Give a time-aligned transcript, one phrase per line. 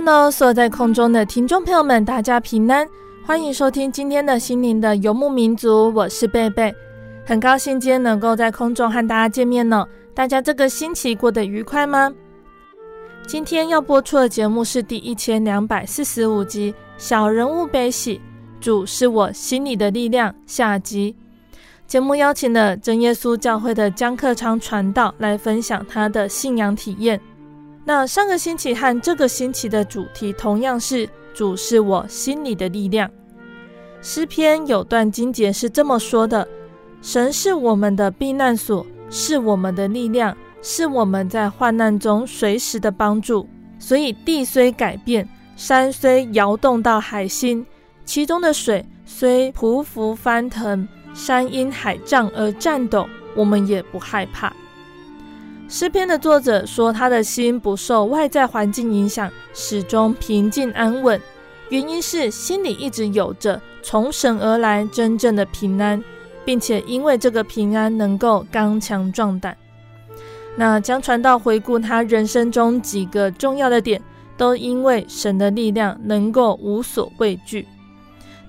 [0.00, 2.88] 呢所有在空中的听众朋友们，大家平安，
[3.24, 6.74] 欢迎收听今天的心灵的游牧民族，我是贝贝，
[7.26, 9.86] 很高兴今天能够在空中和大家见面呢。
[10.14, 12.12] 大家这个星期过得愉快吗？
[13.26, 18.20] 今天要播出的节目是第一千两百四十五集《小人物悲喜，
[18.60, 21.14] 主是我心里的力量》下集。
[21.86, 27.20] 节目邀请了真耶稣教会的江克昌传道来分享他的信仰体验。
[27.84, 33.10] 那上个星期和这个星期的主题同样是“主是我心里的力量”。
[34.02, 36.46] 诗篇有段经节是这么说的
[37.02, 43.48] ：“神是我们的避难所，是我们的力量，是我们在患难中随时的帮助。
[43.78, 47.66] 所以地虽改变，山虽摇动到海心，
[48.04, 54.52] 其中的水虽匍匐翻腾，山因海涨而颤抖，我们也不害怕。”
[55.70, 61.18] 诗篇的作者说，他的心不受外在环境影响，始终平静安稳。
[61.68, 66.02] 原因是心里一直有着从神而来真正的平安，
[66.44, 69.56] 并且因为这个平安能够刚强壮胆。
[70.56, 74.02] 那将传道回顾他人生中几个重要的点，
[74.36, 77.68] 都因为神的力量能够无所畏惧。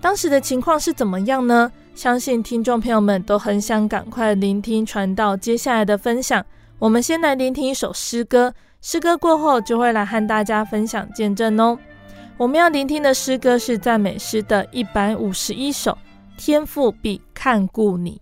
[0.02, 1.72] 当时的情况是怎么样呢？
[1.94, 6.44] 相信听众朋友们都很想赶快聆听传道接下来的分享。
[6.82, 11.78] 我们先来聆听一首诗歌，诗歌过后就会来和大家分享见证哦。
[12.38, 15.92] 我们要聆听的诗歌是赞美诗的一百五十一首，
[16.44, 18.20] 《天赋必看顾你》。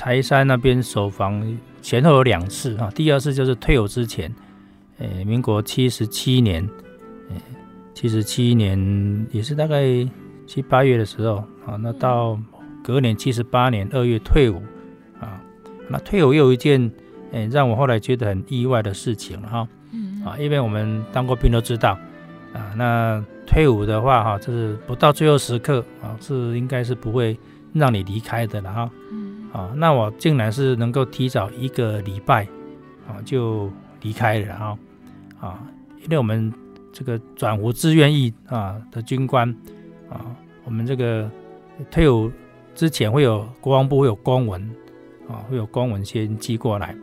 [0.00, 1.46] 柴山那边守防
[1.82, 4.34] 前后有两次啊，第二次就是退伍之前，
[4.96, 6.66] 诶，民国七十七年，
[7.28, 7.36] 诶，
[7.92, 9.84] 七十七年也是大概
[10.46, 12.40] 七八月的时候啊，那到
[12.82, 14.62] 隔年七十八年二月退伍
[15.20, 15.38] 啊，
[15.86, 16.90] 那退伍又有一件
[17.32, 19.68] 诶让我后来觉得很意外的事情了哈，
[20.24, 21.90] 啊，因为我们当过兵都知道
[22.54, 27.38] 啊，那退伍的话哈，就是不到最后时刻啊，是应该是不会
[27.74, 28.80] 让你离开的了哈。
[28.80, 28.90] 啊，
[29.52, 32.44] 啊那我竟然是能够提早一个礼拜
[33.06, 33.70] 啊就
[34.00, 34.78] 离开了哈。
[35.40, 35.58] 啊，
[36.02, 36.52] 因为我们
[36.92, 39.48] 这个转服志愿役啊的军官
[40.10, 40.24] 啊，
[40.64, 41.30] 我们这个
[41.90, 42.30] 退伍
[42.74, 44.62] 之前会有国防部会有公文
[45.28, 46.94] 啊，会有公文先寄过来。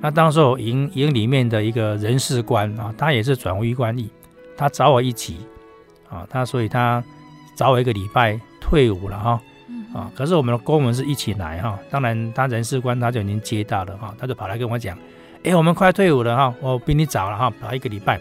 [0.00, 4.10] 那当时候营营里面的一个人事官啊，他也是转服役官役，
[4.56, 5.38] 他找我一起。
[6.10, 7.02] 啊，他所以他
[7.56, 9.40] 找我一个礼拜退伍了哈，
[10.14, 14.98] 可是我们的公文是一起来哈，当然他人事官他就已经接到了哈，他就跑来跟我讲，
[15.44, 18.20] 哎，我们快退伍了哈，我比你早了哈，跑一个礼拜，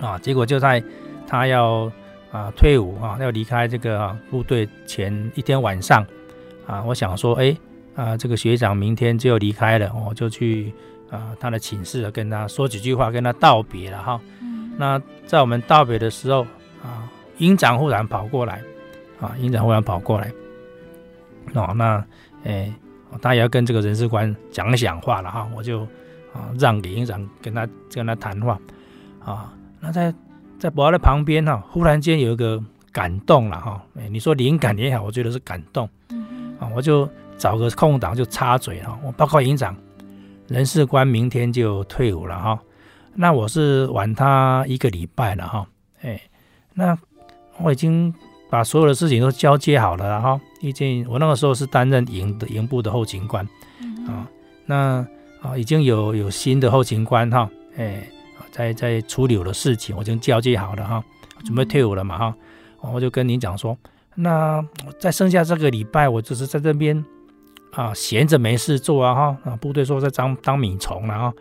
[0.00, 0.82] 啊，结果就在
[1.26, 1.90] 他要
[2.30, 6.06] 啊退伍啊要离开这个部队前一天晚上，
[6.66, 7.56] 啊，我想说，哎，
[7.96, 10.72] 啊这个学长明天就要离开了，我就去
[11.10, 14.20] 啊他的寝室跟他说几句话，跟他道别了哈，
[14.76, 16.46] 那在我们道别的时候。
[16.80, 18.62] 啊，营长忽然跑过来，
[19.20, 20.32] 啊，营长忽然跑过来，
[21.54, 22.04] 哦，那，
[22.44, 22.72] 诶，
[23.20, 25.82] 他也要跟这个人事官讲讲话了哈，我就
[26.32, 28.58] 啊让给营长跟他跟他谈话，
[29.24, 30.12] 啊，那在
[30.58, 32.62] 在博的旁边哈，忽然间有一个
[32.92, 35.88] 感动了哈，诶，你说灵感也好，我觉得是感动，
[36.58, 39.74] 啊，我就找个空档就插嘴哈，我报告营长，
[40.46, 42.58] 人事官明天就退伍了哈，
[43.14, 45.66] 那我是晚他一个礼拜了哈，
[46.02, 46.20] 哎。
[46.74, 46.96] 那
[47.58, 48.14] 我已经
[48.50, 53.46] 把所有的事情都交接好了哈，已经我那个时候是担任营的营部的后勤官，
[54.06, 54.28] 啊，
[54.66, 55.06] 那
[55.40, 58.08] 啊已经有有新的后勤官哈，哎，
[58.50, 61.04] 在在处理我的事情，我已经交接好了哈，
[61.44, 62.34] 准备退伍了嘛哈，
[62.80, 63.76] 我就跟您讲说，
[64.14, 64.64] 那
[64.98, 67.04] 在剩下这个礼拜，我就是在这边
[67.72, 71.34] 啊闲着没事做啊哈，啊部队说在当当米虫了哈，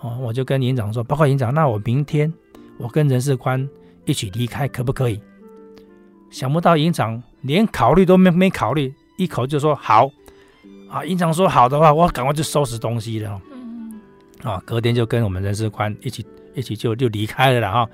[0.00, 2.32] 哦，我就跟营长说，包括营长，那我明天
[2.78, 3.68] 我跟人事官。
[4.08, 5.20] 一起离开可不可以？
[6.30, 10.10] 想不到营长连考虑都没没考虑，一口就说好。
[10.88, 13.40] 啊，营长说好的话，我赶快就收拾东西了。
[14.42, 17.88] 啊，隔天就跟我们人事官一起一起就就离开了了哈。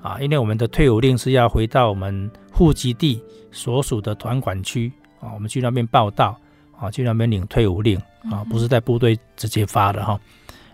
[0.00, 6.38] 啊，因为我们的退伍令是要回到我们户籍地所属的团管区啊，我们去那边报道
[6.78, 7.98] 啊，去那边领退伍令
[8.30, 10.20] 啊，不是在部队直接发的哈。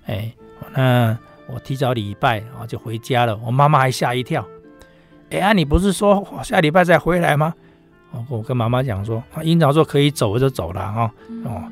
[0.05, 0.31] 哎，
[0.75, 1.17] 那
[1.47, 4.47] 我提早礼拜啊就回家了，我妈妈还吓一跳。
[5.33, 7.55] 哎呀，你不是说下礼拜再回来吗？
[8.11, 11.11] 哦，我跟妈妈讲说，啊，英长说可以走，我就走了哈。
[11.47, 11.65] 哦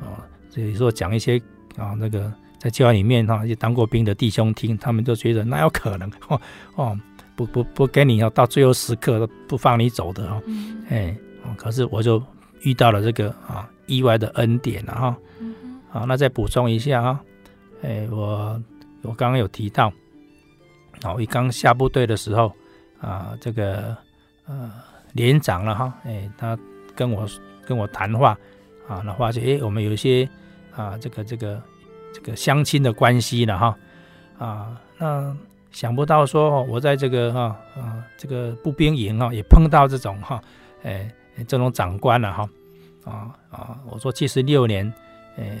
[0.00, 0.16] 哦，
[0.48, 1.36] 所以说讲一些
[1.76, 6.40] 啊，那个在教会里面哈，就当过兵的弟兄听，他们就觉得那有可能哦
[6.74, 6.98] 哦，
[7.36, 10.42] 不不不跟你要到最后时刻都不放你走的哈。
[10.88, 11.14] 哎，
[11.58, 12.22] 可是我就
[12.62, 15.16] 遇到了这个啊意外的恩典了哈。
[15.90, 17.20] 好，那再补充一下啊，
[17.82, 18.58] 哎，我
[19.02, 19.92] 我刚刚有提到，
[21.02, 22.50] 啊，我一刚下部队的时候。
[23.02, 23.96] 啊，这个
[24.46, 24.72] 呃
[25.12, 26.56] 连长了哈，哎，他
[26.94, 27.26] 跟我
[27.66, 28.38] 跟我谈话
[28.88, 30.26] 啊，那发现哎，我们有一些
[30.74, 31.60] 啊，这个这个
[32.14, 33.76] 这个相亲的关系了哈，
[34.38, 35.36] 啊，那
[35.72, 40.40] 想不到说我在这个哈啊这个步兵营啊也碰到这种哈，
[40.84, 41.12] 哎
[41.48, 42.48] 这种长官了哈，
[43.04, 44.90] 啊啊，我说七十六年，
[45.36, 45.58] 哎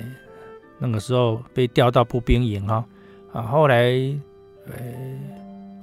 [0.78, 2.84] 那个时候被调到步兵营哈，
[3.32, 3.76] 啊后来
[4.66, 4.74] 呃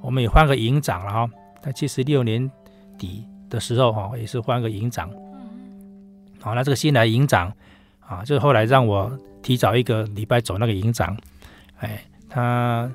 [0.02, 1.30] 我们也换个营长了哈。
[1.62, 2.50] 在七十六年
[2.98, 5.10] 底的时候，哈，也是换个营长。
[6.40, 7.52] 好，那这个新来营长
[8.00, 9.12] 啊，就是后来让我
[9.42, 11.18] 提早一个礼拜走那个营长。
[11.80, 12.90] 哎，他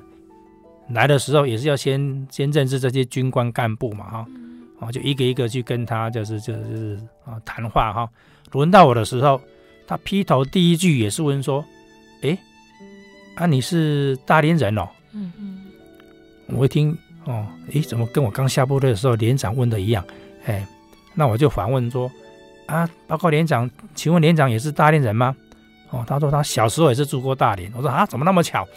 [0.89, 4.25] 来的时候也是要先先认识这些军官干部嘛，哈，
[4.79, 8.09] 啊，就一个一个去跟他就是就是啊谈话哈。
[8.51, 9.39] 轮到我的时候，
[9.85, 11.63] 他劈头第一句也是问说
[12.23, 12.37] ：“哎，
[13.35, 15.65] 啊，你是大连人哦？”嗯嗯，
[16.47, 16.97] 我一听。
[17.25, 20.05] 哦，诶，怎么跟我刚下部队的时候连长问的一样？
[20.45, 20.65] 哎，
[21.13, 22.11] 那我就反问说，
[22.67, 25.35] 啊，报告连长，请问连长也是大连人吗？
[25.89, 27.71] 哦，他说他小时候也是住过大连。
[27.75, 28.67] 我说啊，怎么那么巧？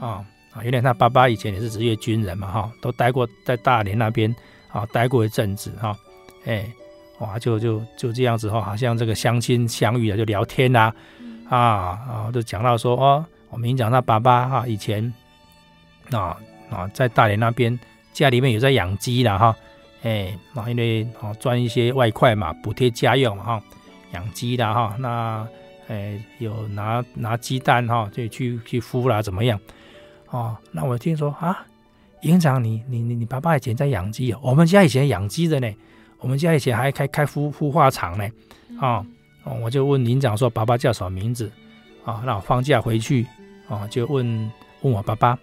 [0.00, 4.34] 啊啊，原来他爸爸以前也是职业军人嘛，哈、哦，都待过在大连那边
[4.72, 5.94] 啊，待过一阵子哈，
[6.46, 6.64] 哎，
[7.18, 10.90] 哇，就就就这样子哈，好像这个相亲相遇了，就聊天呐、
[11.48, 11.58] 啊，啊
[12.08, 15.12] 啊，就讲到说哦，我们讲他爸爸哈，以前
[16.10, 16.34] 啊
[16.70, 17.78] 啊在大连那边。
[18.18, 19.54] 家里面有在养鸡的哈，
[20.02, 23.62] 哎，因为哦赚一些外快嘛，补贴家用嘛哈，
[24.12, 25.46] 养鸡的哈，那
[25.86, 29.56] 哎有拿拿鸡蛋哈，就去去孵啦，怎么样？
[30.30, 31.64] 哦，那我听说啊，
[32.22, 35.72] 营长你你你你爸爸以前在养鸡哦，我们家以前养鸡的呢，
[36.18, 38.28] 我们家以前还开开孵孵化厂呢，
[38.80, 39.06] 啊、
[39.44, 41.46] 哦，我就问营长说爸爸叫什么名字？
[42.04, 43.22] 啊、哦，那我放假回去
[43.68, 44.26] 啊、哦，就问
[44.82, 45.38] 问我爸爸。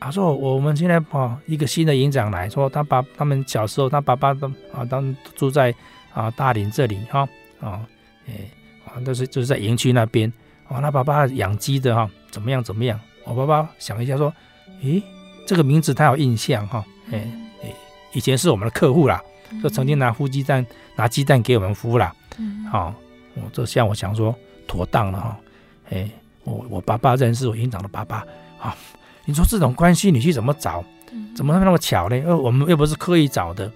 [0.00, 5.74] 他说：“我们现在啊，一个新的营长来说，他爸他们小时候，他爸爸都啊，当住在
[6.12, 7.28] 啊大林这里哈
[7.60, 7.84] 啊，
[8.28, 8.34] 哎
[8.86, 10.32] 啊，都是就是在营区那边
[10.68, 10.80] 啊。
[10.80, 12.98] 他爸爸养鸡的哈，怎么样怎么样？
[13.24, 14.32] 我爸爸想一下说，
[14.82, 15.02] 诶，
[15.46, 17.28] 这个名字他有印象哈，哎
[17.64, 17.72] 哎，
[18.12, 19.20] 以前是我们的客户啦，
[19.62, 20.64] 就曾经拿孵鸡蛋
[20.94, 22.14] 拿鸡蛋给我们孵啦，
[22.70, 22.94] 好，
[23.34, 24.32] 我这像我想说
[24.68, 25.40] 妥当了哈，
[25.90, 26.08] 哎，
[26.44, 28.24] 我我爸爸认识我营长的爸爸
[28.60, 28.76] 啊。”
[29.28, 30.82] 你说这种关系你去怎么找？
[31.36, 32.16] 怎么那么巧呢？
[32.24, 33.70] 呃，我们又不是刻意找的，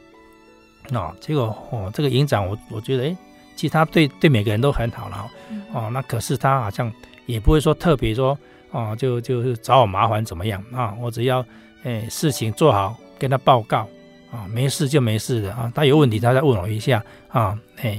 [0.93, 3.17] 哦，结果哦，这个营长我我觉得，哎，
[3.55, 5.31] 其实他对对每个人都很好了，
[5.75, 6.91] 哦，那可是他好像
[7.27, 8.37] 也不会说特别说，
[8.71, 10.97] 哦，就就是找我麻烦怎么样啊？
[10.99, 11.45] 我只要
[11.85, 13.87] 哎事情做好跟他报告
[14.33, 17.99] 啊，没事就没事的啊，他有问题他再问我一下啊，哎，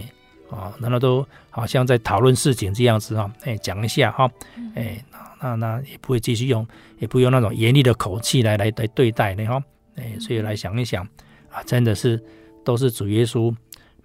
[0.53, 4.29] 啊，难道都好像在讨论事情这样子哈，哎，讲一下哈，
[4.75, 5.03] 哎。
[5.45, 6.65] 那那也不会继续用，
[6.99, 9.61] 也不用那种严厉的口气来来来对待的哈，
[9.97, 11.05] 哎，所以来想一想
[11.51, 12.17] 啊，真的是
[12.63, 13.53] 都是主耶稣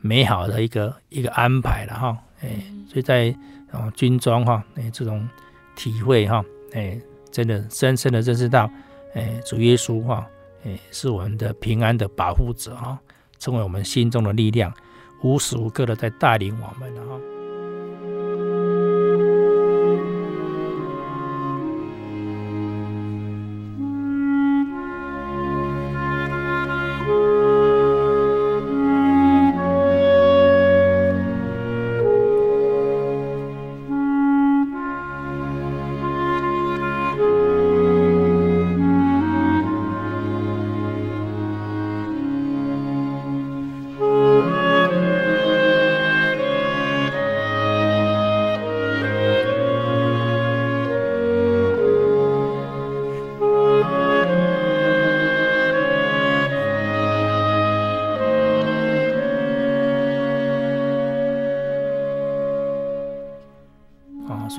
[0.01, 3.33] 美好的一个一个安排了哈，哎，所以在
[3.71, 5.29] 啊军中哈，哎这种
[5.77, 7.01] 体会哈，哎，
[7.31, 8.69] 真的深深的认识到，
[9.15, 10.27] 哎，主耶稣哈，
[10.65, 12.99] 哎是我们的平安的保护者哈，
[13.39, 14.75] 成为我们心中的力量，
[15.23, 17.38] 无时无刻的在带领我们哈。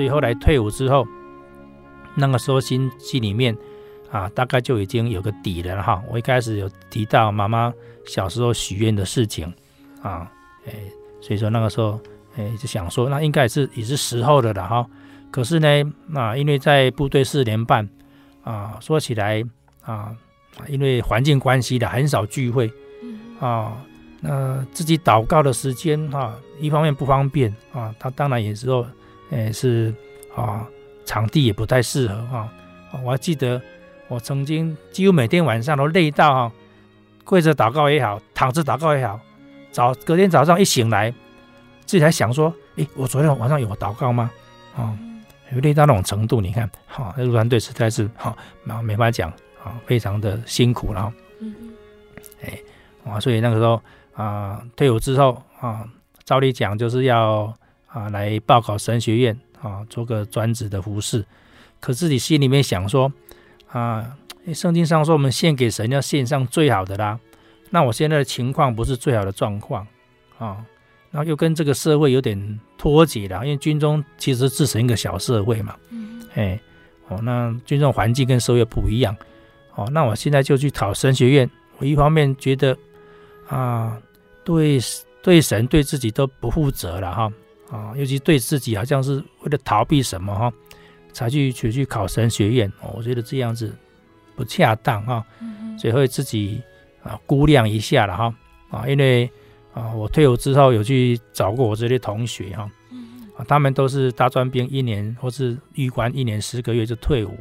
[0.09, 1.07] 以后来退伍之后，
[2.15, 3.55] 那个时候心心里面
[4.11, 6.01] 啊，大概就已经有个底了哈。
[6.09, 7.71] 我一开始有提到妈妈
[8.07, 9.53] 小时候许愿的事情
[10.01, 10.27] 啊，
[10.65, 10.73] 哎，
[11.21, 12.01] 所以说那个时候
[12.35, 14.83] 哎就想说，那应该也是也是时候的了哈。
[15.29, 17.87] 可是呢，啊，因为在部队四年半
[18.43, 19.43] 啊，说起来
[19.83, 20.11] 啊，
[20.67, 22.71] 因为环境关系的很少聚会
[23.39, 23.77] 啊，
[24.21, 28.87] 那自己祷告的时间哈，一方面不方便啊，他当然也是说。
[29.31, 29.93] 诶，是
[30.35, 30.67] 啊，
[31.05, 32.49] 场地也不太适合哈。
[33.03, 33.61] 我还记得，
[34.07, 36.51] 我曾经几乎每天晚上都累到哈，
[37.23, 39.19] 跪着祷告也好，躺着祷告也好，
[39.71, 41.11] 早隔天早上一醒来，
[41.85, 44.31] 自己才想说，诶，我昨天晚上有祷告吗？
[44.75, 44.97] 啊，
[45.61, 49.29] 累到那种程度，你看，哈，那陆战队实在是哈，没没法讲
[49.63, 51.13] 啊，非常的辛苦了。
[51.39, 51.69] 嗯嗯。
[52.41, 52.59] 哎，
[53.05, 53.79] 啊，所以那个时候
[54.13, 55.87] 啊，退伍之后啊，
[56.23, 57.53] 照理讲就是要。
[57.91, 61.25] 啊，来报考神学院啊，做个专职的服侍。
[61.79, 63.11] 可自己心里面想说，
[63.67, 64.17] 啊，
[64.53, 67.19] 圣经上说我们献给神要献上最好的啦。
[67.69, 69.85] 那我现在的情况不是最好的状况
[70.37, 70.65] 啊，
[71.11, 75.75] 然后又跟这个社会有点脱节了，因为军中其实自成一个小社会嘛。
[75.89, 76.21] 嗯。
[76.33, 76.59] 哎，
[77.07, 79.15] 哦，那军中环境跟社会不一样。
[79.75, 81.49] 哦，那我现在就去考神学院。
[81.77, 82.77] 我一方面觉得
[83.47, 83.97] 啊，
[84.43, 84.79] 对
[85.21, 87.31] 对神对自己都不负责了哈。
[87.69, 90.51] 啊，尤其对自己好像是为了逃避什么哈，
[91.13, 92.71] 才去去去考神学院。
[92.93, 93.73] 我觉得这样子
[94.35, 95.23] 不恰当哈，
[95.77, 96.61] 所以会自己
[97.03, 98.33] 啊估量一下了哈。
[98.69, 99.29] 啊，因为
[99.73, 102.69] 啊，我退伍之后有去找过我这些同学哈，
[103.37, 107.37] 啊，他们都是大专兵一年或是预官一年十个月就退伍。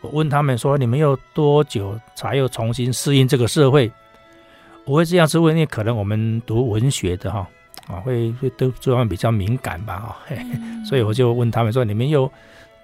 [0.00, 3.90] 我问他们说：“你们要多久才又重新适应这个社会？”
[4.84, 7.48] 我会这样子问，因为可能我们读文学的哈。
[7.86, 9.98] 啊，会会对这方面比较敏感吧？
[9.98, 10.36] 哈，
[10.86, 12.30] 所以我就问他们说：“你们有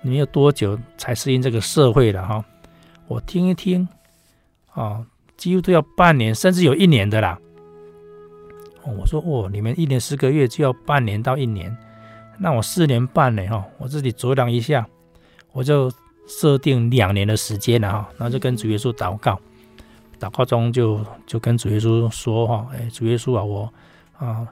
[0.03, 2.45] 你们有多久才适应这个社会了？”哈，
[3.09, 3.89] 我听一听，
[4.75, 5.03] 啊，
[5.39, 7.39] 几乎都要半年，甚至有一年的啦。
[8.85, 11.75] 我说：“哦，你们一年十个月就要半年到一年，
[12.39, 13.47] 那我四年半呢？
[13.47, 14.87] 哈，我自己酌量一下，
[15.53, 15.91] 我就
[16.29, 19.41] 设定两年的时间了哈，然后就跟主耶稣祷告，
[20.19, 23.73] 祷告中就就跟主耶稣说：哈，哎，主耶稣啊，我
[24.19, 24.47] 啊。”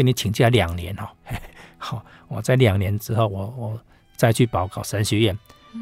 [0.00, 1.12] 跟你请假两年哈，
[1.76, 3.78] 好，我在两年之后，我我
[4.16, 5.38] 再去报考神学院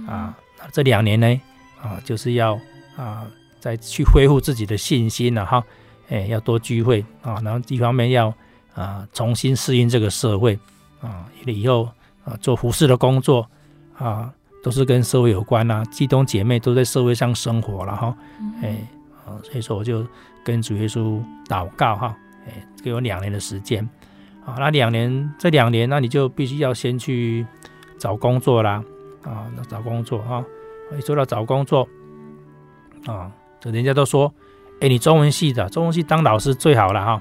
[0.08, 0.36] 啊。
[0.72, 1.40] 这两年呢，
[1.80, 2.58] 啊，就是要
[2.96, 3.24] 啊，
[3.60, 5.62] 再去恢复自己的信心了哈。
[6.08, 8.34] 哎，要多聚会啊，然后一方面要
[8.74, 10.58] 啊重新适应这个社会
[11.00, 11.88] 啊，以后
[12.24, 13.48] 啊做服饰的工作
[13.96, 14.34] 啊，
[14.64, 15.84] 都是跟社会有关呐。
[15.92, 18.16] 弟兄姐妹都在社会上生活了哈。
[18.62, 18.78] 哎，
[19.24, 20.04] 啊，所以说我就
[20.42, 22.16] 跟主耶稣祷告哈。
[22.48, 23.86] 哎，给我两年的时间
[24.48, 27.46] 啊，那两年这两年，那你就必须要先去
[27.98, 28.82] 找工作啦
[29.22, 30.42] 啊，那找工作哈。
[30.96, 31.86] 一说到找工作
[33.06, 34.32] 啊，这人家都说。
[34.80, 37.20] 哎，你中文系的，中文系当老师最好了哈。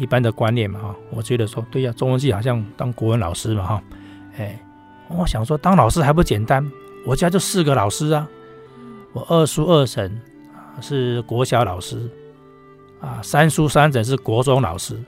[0.00, 3.82] 一般的观念嘛哈，我觉得说对呀，中文系好像当国文老师嘛哈。
[4.36, 4.60] 哎，
[5.08, 6.68] 我想说当老师还不简单，
[7.06, 8.28] 我家就四个老师啊，
[9.12, 10.20] 我二叔二婶
[10.80, 12.10] 是国小老师
[13.00, 15.00] 啊，三叔三婶是国中老师，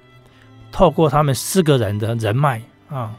[0.73, 3.17] 透过他们四个人的人脉啊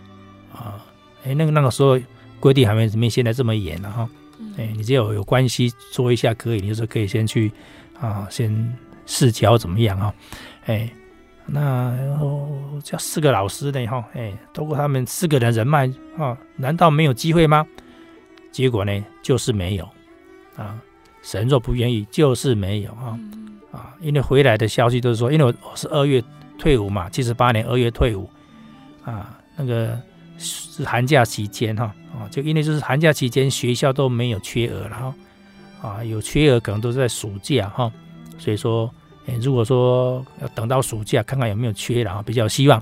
[0.54, 0.84] 啊，
[1.24, 2.00] 哎，那个那个时候
[2.40, 4.10] 规定还没没现在这么严了哈。
[4.58, 7.52] 哎，你只要有关系做一下可以，你就是可以先去。
[8.00, 10.12] 啊，先试教怎么样啊？
[10.66, 10.90] 哎，
[11.46, 12.50] 那然后
[12.84, 13.86] 叫四个老师呢？
[13.86, 15.88] 哈，哎，通过他们四个人人脉
[16.18, 17.64] 啊，难道没有机会吗？
[18.52, 19.88] 结果呢，就是没有
[20.58, 20.82] 啊。
[21.22, 23.20] 神若不愿意，就是没有啊
[23.72, 23.94] 啊！
[24.02, 26.24] 因为回来的消息都是说，因为我是二月
[26.62, 28.30] 退伍嘛，七十八年二月退伍
[29.04, 30.00] 啊，那个
[30.86, 35.16] 寒假期间哈啊，就因为就是寒假期间学校都没有缺额了哈。
[35.82, 37.92] 啊，有缺额可能都是在暑假哈，
[38.38, 38.88] 所以说，
[39.26, 42.80] 哎，如果说要等到暑假看看有没有缺，然后比较希望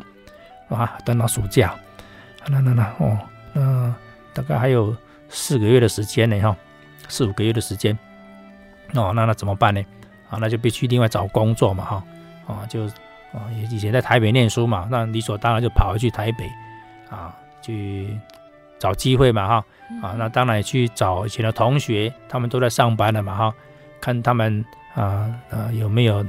[0.68, 1.74] 啊，等到暑假，
[2.50, 3.18] 那那那哦，
[3.54, 3.96] 那
[4.34, 4.94] 大概还有
[5.30, 6.54] 四个月的时间呢哈，
[7.08, 7.98] 四五个月的时间，
[8.94, 9.82] 哦，那那怎么办呢？
[10.30, 12.04] 啊，那就必须另外找工作嘛哈，
[12.48, 12.86] 啊，就
[13.34, 16.50] 啊，以前在台北念书嘛，那理所当然就跑回去台北
[17.10, 18.18] 啊去。
[18.82, 19.66] 找机会嘛哈
[20.02, 23.54] 啊，那当然也去找以前的同学，他们都在上班了嘛哈，
[24.00, 24.64] 看他们
[24.94, 26.26] 啊啊有没有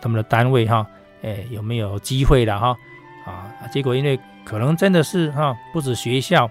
[0.00, 0.86] 他们的单位哈，
[1.22, 2.76] 哎有没有机会了哈
[3.26, 6.48] 啊，结果因为可能真的是哈，不止学校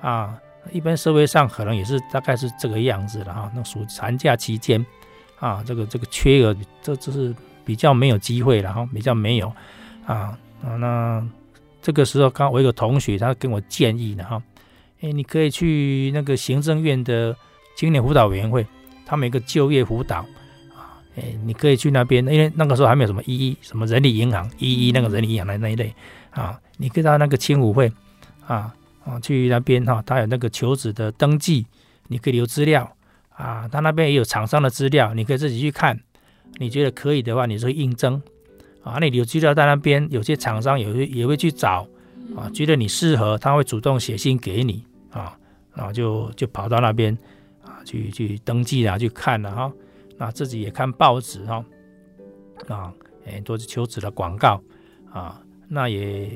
[0.00, 0.34] 啊，
[0.72, 3.52] 一般社会上可能也是大概是这个样子的哈。
[3.54, 4.82] 那暑寒假期间
[5.38, 7.34] 啊，这个这个缺额，这就是
[7.66, 9.52] 比较没有机会了哈，比较没有
[10.06, 11.22] 啊啊，那
[11.82, 14.42] 这个时候刚我有个同学他跟我建议呢哈。
[15.02, 17.36] 哎，你可以去那个行政院的
[17.76, 18.66] 青年辅导委员会，
[19.04, 20.20] 他们有个就业辅导
[20.74, 25.94] 啊，哎，你可以去那边，因为那个时候还没有什么一一什么人力银行一一那个人力银行的那一类
[26.30, 27.92] 啊，你可以到那个青辅会
[28.46, 28.72] 啊
[29.04, 31.66] 啊去那边哈，他有那个求职的登记，
[32.08, 32.90] 你可以留资料
[33.34, 36.00] 啊，他那边也有厂商的资料，你可以自己去看，
[36.58, 38.20] 你觉得可以的话，你就应征。
[38.82, 41.86] 啊，那你有资料在那边，有些厂商也会也会去找。
[42.36, 45.38] 啊，觉得你适合，他会主动写信给你啊，
[45.72, 47.16] 然后就就跑到那边
[47.64, 49.72] 啊，去去登记啊，去看了哈，
[50.18, 51.64] 那自己也看报纸哈，
[52.66, 52.92] 啊，
[53.24, 54.60] 很多求职的广告
[55.12, 56.28] 啊，那也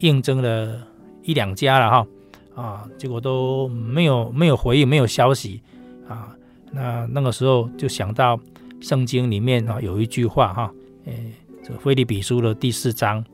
[0.00, 0.86] 应征了
[1.22, 2.06] 一两家了哈，
[2.54, 5.62] 啊，结果都没有没有回应，没有消息
[6.06, 6.36] 啊，
[6.70, 8.38] 那那个时候就想到
[8.82, 10.74] 圣经里面啊有一句话哈，
[11.06, 13.24] 诶，这个腓立比书的第四章。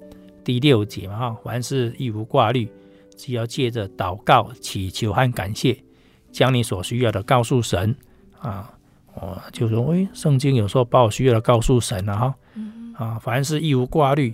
[0.44, 2.66] 第六节嘛哈，凡事亦无挂虑，
[3.16, 5.76] 只要借着祷告、祈求和感谢，
[6.32, 7.94] 将你所需要的告诉神
[8.40, 8.72] 啊。
[9.14, 12.34] 我就说，哎，圣经有时候把我需要的告诉神了哈。
[12.94, 14.32] 啊，凡事亦无挂虑，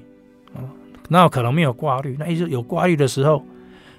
[0.54, 0.62] 啊，
[1.08, 2.16] 那有可能没有挂虑？
[2.18, 3.44] 那意思有挂虑的时候，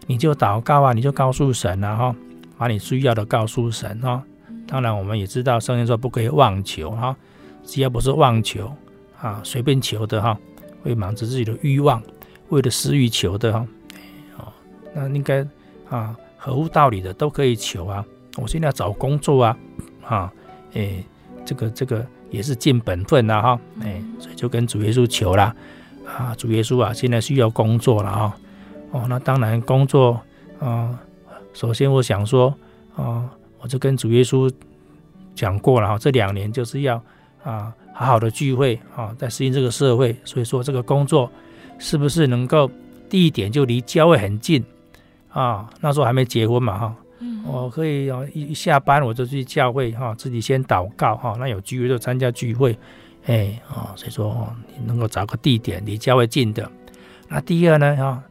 [0.08, 2.16] 你就祷告啊，你就告诉神了哈，
[2.58, 4.24] 把你需要的告诉神哈。
[4.68, 7.16] 当然，我们也知道圣经说不可以妄求哈，
[7.64, 8.72] 只要不是妄求
[9.22, 10.38] 啊，随便求的哈。
[10.84, 12.00] 会满足自己的欲望，
[12.50, 13.66] 为了私欲求的哈，
[14.38, 14.54] 哦，
[14.94, 15.44] 那应该
[15.90, 18.06] 啊合乎道理的都可以求啊。
[18.38, 19.58] 我现在找工作啊，
[20.06, 20.32] 啊，
[20.76, 21.04] 哎，
[21.44, 25.56] 这个这个也是尽本分呐哈，哎，所以就跟主耶稣求了
[26.06, 28.38] 啊，主耶稣啊，现在需要工作了啊，
[28.92, 30.22] 哦，那当然工作
[30.60, 31.00] 啊，
[31.54, 32.54] 首先我想说
[32.96, 33.28] 啊，
[33.66, 34.48] 我就跟主耶稣
[35.34, 37.02] 讲过了哈，这两年就是要
[37.44, 37.74] 啊。
[37.98, 41.32] 好好的聚会啊，在适应这个社会，所以说这个工作
[41.80, 42.70] 是不是能够
[43.10, 44.62] 地点就离教会很近
[45.30, 45.70] 啊？
[45.80, 46.96] 那时候还没结婚嘛哈，
[47.48, 52.78] 我可以啊一下班我就去教会哈，自己先祷告哈，那有聚会就参加聚会，
[53.28, 56.70] 哎啊，所以说你能够找个地点离教会近的。
[57.30, 58.22] 那第二呢哈，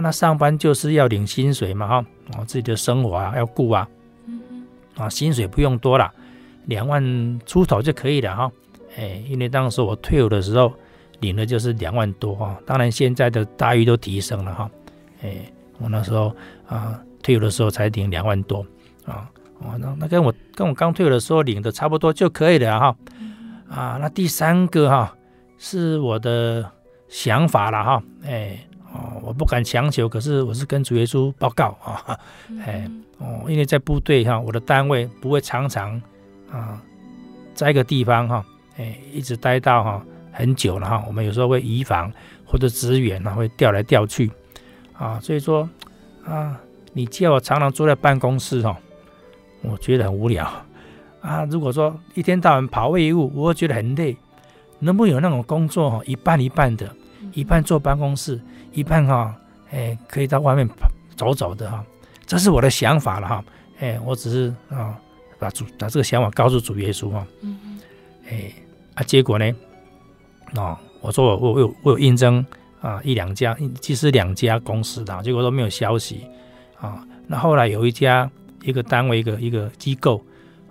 [0.00, 2.06] 那上班就是要领薪水嘛哈，
[2.38, 3.86] 我自己的生活啊要顾啊，
[5.00, 6.12] 啊薪水不用多了，
[6.66, 8.52] 两万出头就可以了哈。
[8.96, 10.72] 哎，因为当时我退伍的时候
[11.20, 14.70] 领的就是两万多哈，当然现在的待遇都提升了哈，
[15.22, 16.34] 哎，我那时候
[16.66, 18.66] 啊退伍的时候才领两万多
[19.06, 22.96] 啊，哦，那那跟我跟我刚退伍的时候领的差不多就可以了哈，
[23.68, 25.14] 啊，那第三个哈
[25.56, 26.68] 是我的
[27.08, 28.58] 想法了哈，哎，
[28.92, 32.18] 哦，我不敢强求，可是我是跟主耶稣报告啊，
[32.64, 36.00] 哎，哦，因为在部队哈，我的单位不会常常
[36.50, 36.82] 啊
[37.54, 38.44] 在一个地方哈，
[38.76, 40.04] 哎，一直待到哈。
[40.32, 42.10] 很久了哈，我们有时候会移防
[42.46, 44.30] 或者支援啊，会调来调去
[44.96, 45.68] 啊，所以说
[46.24, 46.58] 啊，
[46.92, 48.74] 你叫我常常坐在办公室哈，
[49.62, 50.50] 我觉得很无聊
[51.20, 51.44] 啊。
[51.50, 54.16] 如果说一天到晚跑业务，我会觉得很累。
[54.78, 56.88] 能不能有那种工作哈，一半一半的，
[57.34, 58.40] 一半坐办公室，
[58.72, 59.34] 一半哈，
[59.70, 60.68] 哎，可以到外面
[61.16, 61.84] 走走的哈，
[62.26, 63.44] 这是我的想法了哈。
[63.78, 64.98] 哎，我只是啊，
[65.38, 67.26] 把主把这个想法告诉主耶稣哈。
[67.40, 67.80] 嗯嗯。
[68.28, 68.52] 哎，
[68.94, 69.52] 啊，结果呢？
[70.54, 72.44] 哦，我说我我有我有应征
[72.80, 76.26] 啊一两家，其实两家公司的，结果都没有消息
[76.78, 77.02] 啊。
[77.26, 78.30] 那后来有一家
[78.62, 80.22] 一个单位一个一个机构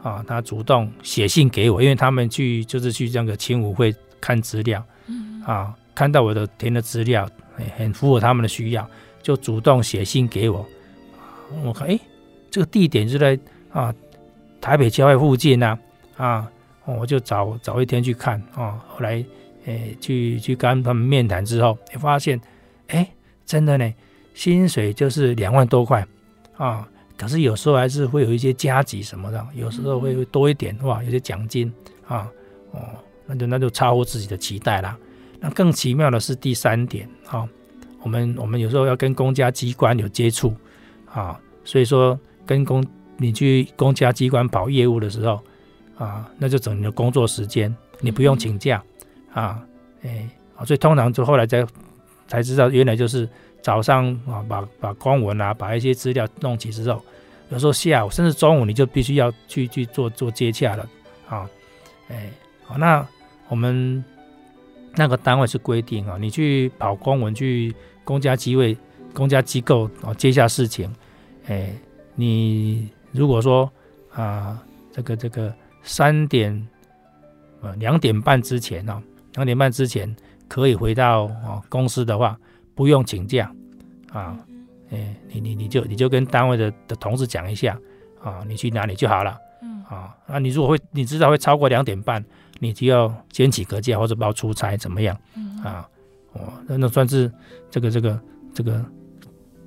[0.04, 4.84] 啊，他主动写信给我，因为他们去就是去这个青舞会看资料，
[5.46, 7.28] 啊，看到我的填的资料
[7.78, 8.90] 很符合他们的需要，
[9.22, 10.66] 就主动写信给我。
[11.64, 12.00] 我看哎，
[12.52, 13.40] 这个地点就在
[13.72, 13.94] 啊
[14.62, 15.78] 台北郊外附近呐，
[16.18, 16.52] 啊，
[16.86, 19.24] 我就找找一天去看啊，后来。
[19.66, 22.40] 诶，去去跟他们面谈之后，你发现，
[22.88, 23.08] 哎，
[23.46, 23.94] 真的呢，
[24.34, 26.04] 薪水就是两万多块
[26.56, 31.72] 啊，可是有时候还是会有一些加急什么的，有时候会多一点哇，有些奖金
[32.08, 32.32] 啊，
[32.72, 32.80] 哦，
[33.28, 34.98] 那就那就超乎自己的期待啦。
[35.42, 37.48] 那更奇妙的是第三点啊，
[38.02, 40.54] 我们我们有时候要跟公家机关有接触
[41.12, 42.86] 啊，所以说跟公
[43.18, 45.40] 你去公家机关跑业务的时候
[45.98, 48.82] 啊，那就整你的工作时间，你不用请假。
[49.32, 49.62] 啊，
[50.02, 50.28] 哎，
[50.66, 51.64] 所以通常就后来才
[52.28, 53.30] 才知道，原来就是
[53.62, 57.00] 早上啊，把把公文啊，把一些资料弄齐之后，
[57.50, 60.90] 有时候下午甚至中午你就必须要去去做做接洽了
[61.28, 61.48] 啊，
[62.10, 62.32] 哎，
[62.64, 63.06] 好，那
[63.50, 64.04] 我们
[64.96, 67.74] 那个单位是规定啊，你去跑公文去
[68.04, 68.78] 公家机位、
[69.14, 70.94] 公家机构啊接下事情，
[71.48, 71.74] 哎，
[72.16, 73.72] 你如果说
[74.14, 76.68] 啊，这个这个三点
[77.62, 79.02] 呃两点半之前啊。
[79.36, 80.14] 两点半之前
[80.48, 82.36] 可以回到啊公司的话，
[82.74, 83.50] 不用请假
[84.12, 84.36] 啊，
[84.90, 87.80] 哎，你你你就你就跟单位的的同事讲一下
[88.22, 92.26] 啊，你去哪里就好了，嗯啊，那你如果会你知道会超过两点半，
[92.60, 95.18] 你就要先请个假或者包出差怎么样
[95.64, 95.88] 啊？
[96.34, 97.32] 哦，那那算是
[97.72, 98.20] 这个这个
[98.54, 98.86] 这个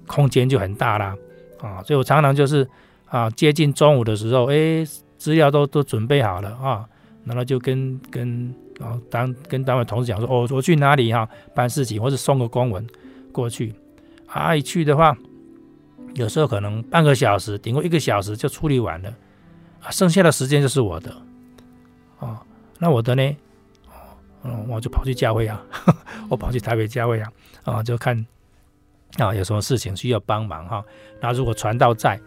[0.07, 1.17] 空间就很大啦
[1.61, 2.69] 啊，所以我常常就是
[3.07, 4.85] 啊接近中午的时候，哎，
[5.19, 6.89] 资料都都准备好了啊，
[7.25, 8.55] 然后就跟跟。
[8.81, 12.85] 然后当跟单位同事讲说，哦，我去哪里哈办事情，或者送个公文
[13.31, 13.73] 过去。
[14.27, 15.17] 啊，一去的话，
[16.15, 19.15] 有时候可能半个小时，顶多一个小时就处理完了，
[19.83, 21.15] 啊，剩下的时间就是我的。
[22.19, 22.37] 哦，
[22.83, 23.23] 那我的呢？
[23.87, 23.95] 哦，
[24.43, 25.63] 嗯，我就跑去教会啊，
[26.29, 28.27] 我跑去台北教会啊，啊，就看
[29.19, 30.85] 啊有什么事情需要帮忙哈。
[31.21, 32.21] 那如果传道在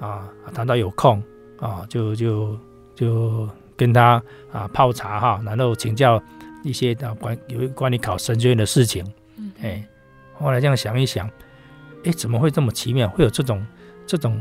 [0.00, 1.22] 啊，传道有空
[1.60, 2.58] 啊，就就
[2.96, 3.48] 就。
[3.76, 6.22] 跟他啊泡茶哈，然后请教
[6.62, 9.02] 一些啊关有关于考神学院的事情。
[9.38, 9.82] 嗯，哎，
[10.34, 11.26] 后来这样想一想，
[12.04, 13.08] 哎，怎么会这么奇妙？
[13.08, 13.66] 会有这种
[14.06, 14.38] 这种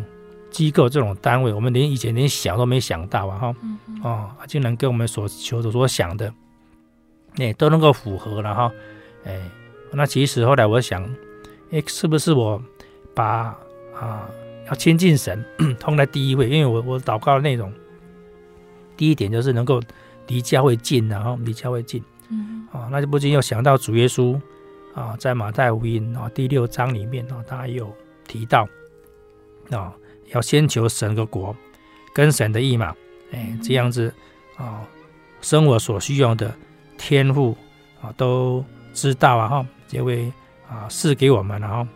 [0.51, 3.37] 机构、这种单位，我们连以前连想都没想到啊！
[3.37, 3.55] 哈，
[4.03, 6.33] 哦，竟然跟我们所求的、所想的，
[7.37, 8.71] 哎，都能够符合了哈。
[9.25, 9.39] 哎，
[9.91, 11.03] 那其实后来我想，
[11.71, 12.61] 哎，是不是我
[13.13, 13.55] 把
[13.93, 14.29] 啊
[14.67, 15.43] 要亲近神
[15.79, 16.49] 放在第一位？
[16.49, 17.71] 因为我我祷告的内容。
[18.97, 19.81] 第一点就是能够
[20.27, 24.37] 离教会近，然后离教会近，嗯，啊，那就不禁又想到主耶稣
[24.93, 27.95] 啊，在马太福音啊第六章里面啊，他有
[28.27, 28.67] 提到
[29.71, 29.93] 啊，
[30.29, 31.55] 要先求神的国
[32.13, 32.95] 跟神的义嘛，
[33.31, 34.13] 哎，这样子
[34.57, 34.85] 啊，
[35.41, 36.53] 生活所需要的
[36.97, 37.55] 天赋
[38.01, 38.63] 啊都
[38.93, 40.31] 知道啊，哈，就会
[40.67, 41.87] 啊赐给我们，然后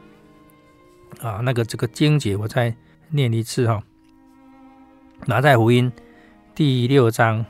[1.21, 2.75] 啊那个这个经节我再
[3.09, 3.81] 念一次哈，
[5.25, 5.91] 马太福音。
[6.55, 7.43] 第六章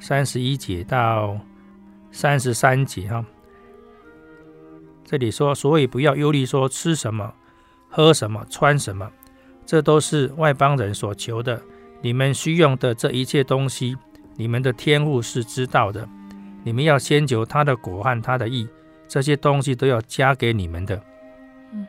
[0.00, 1.38] 三十一节到
[2.10, 3.24] 三十三节哈，
[5.04, 7.32] 这里说，所以不要忧虑，说吃什么、
[7.88, 9.08] 喝什么、穿什么，
[9.66, 11.60] 这都是外邦人所求的。
[12.00, 13.96] 你们需用的这一切东西，
[14.36, 16.08] 你们的天父是知道的。
[16.62, 18.68] 你们要先求他的果和他的义，
[19.06, 21.00] 这些东西都要加给你们的。
[21.72, 21.86] 嗯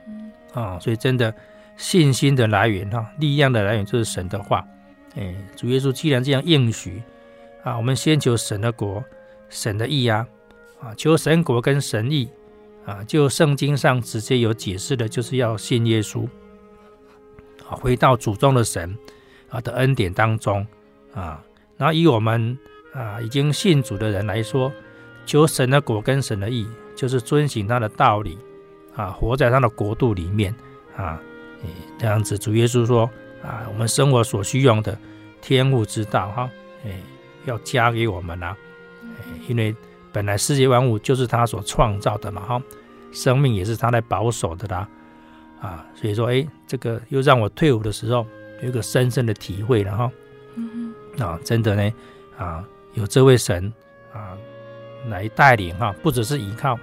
[0.53, 1.33] 哼，啊，所以真的
[1.75, 4.65] 信心的来源哈，力量的来源就是神的话。
[5.15, 7.01] 哎，主耶稣既然这样应许
[7.63, 9.03] 啊，我们先求神的国、
[9.49, 10.25] 神的义啊，
[10.79, 12.29] 啊，求神国跟神义
[12.85, 16.27] 啊，就圣经上直接有解释的，就是要信耶稣，
[17.69, 18.97] 啊，回到祖宗的神
[19.49, 20.65] 啊的恩典当中
[21.13, 21.43] 啊。
[21.77, 22.57] 然后以我们
[22.93, 24.71] 啊已经信主的人来说，
[25.25, 28.37] 求神的果跟神的义，就是遵行他的道理
[28.95, 30.53] 啊，活在他的国度里面
[30.95, 31.19] 啊。
[31.99, 33.09] 这样子，主耶稣说
[33.43, 34.97] 啊，我们生活所需用的
[35.41, 36.49] 天物之道哈，
[36.85, 36.91] 哎，
[37.45, 38.55] 要加给我们啦，
[39.47, 39.75] 因为。
[40.13, 42.63] 本来世界万物就是他所创造的嘛，哈，
[43.11, 44.89] 生命也是他来保守的啦，
[45.61, 48.25] 啊，所以说，哎，这个又让我退伍的时候
[48.61, 50.11] 有一个深深的体会了哈，
[50.55, 51.93] 嗯啊，真的呢，
[52.37, 53.71] 啊，有这位神
[54.13, 54.37] 啊
[55.09, 56.77] 来带领哈，不只是依靠，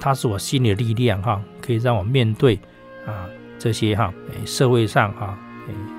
[0.00, 2.58] 他是我心里的力量哈，可以让我面对
[3.06, 4.12] 啊这些哈，
[4.44, 5.38] 社会上哈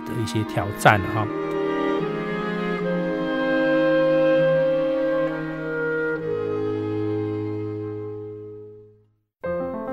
[0.06, 1.28] 的一些挑战哈。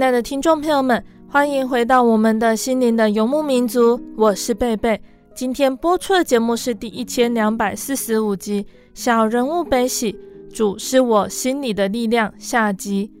[0.00, 4.98] 亲爱的听众朋友们，欢迎回到我们的心灵的游牧民族，我是贝贝。
[5.34, 10.10] 今天播出的节目是第一千两百四十五集《小人物悲喜》，
[10.54, 12.32] 主是我心里的力量。
[12.38, 13.12] 下集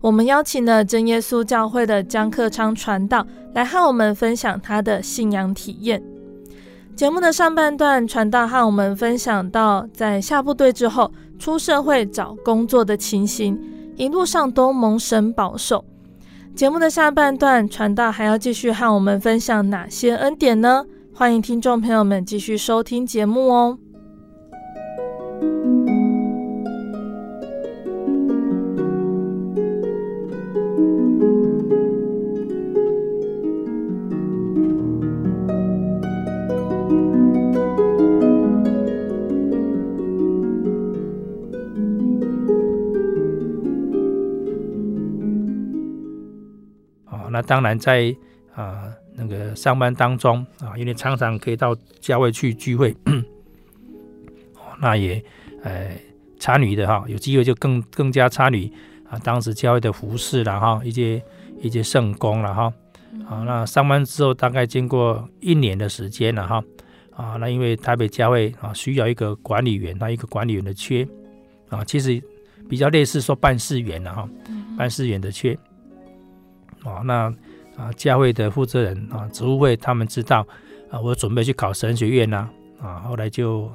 [0.00, 6.02] 我们邀请了真耶稣教会的江克昌传道来和我们分享他的信仰体验。
[6.96, 13.60] 节目的上半段，传道和我们分享到在下部队之后出社会找工作的情形，
[13.96, 15.84] 一路上都蒙神保守。
[16.54, 20.84] 节目的下半段，传道还要继续和我们分享哪些恩典呢？
[21.14, 23.78] 欢迎听众朋友们继续收听节目哦。
[47.40, 48.14] 当然在，
[48.54, 52.96] 啊那个上班当中啊，因为常常可以到教会去聚会，
[54.80, 55.22] 那也
[55.62, 55.90] 呃
[56.38, 58.72] 参与的哈，有机会就更更加参与
[59.08, 61.22] 啊，当时教会的服饰了哈，一些
[61.60, 62.72] 一些圣工了哈，
[63.28, 66.64] 啊，那上班之后大概经过一年的时间了哈，
[67.14, 71.06] 啊，那因为台北教会啊需要一个管理员，那一个管理员的缺
[71.68, 72.20] 啊，其实
[72.66, 74.28] 比较类似说办事员了哈，
[74.78, 75.56] 办事员的缺。
[76.84, 77.32] 哦，那
[77.76, 80.46] 啊，教会的负责人啊，职务会他们知道
[80.90, 82.48] 啊，我准备去考神学院呐，
[82.80, 83.70] 啊，后来就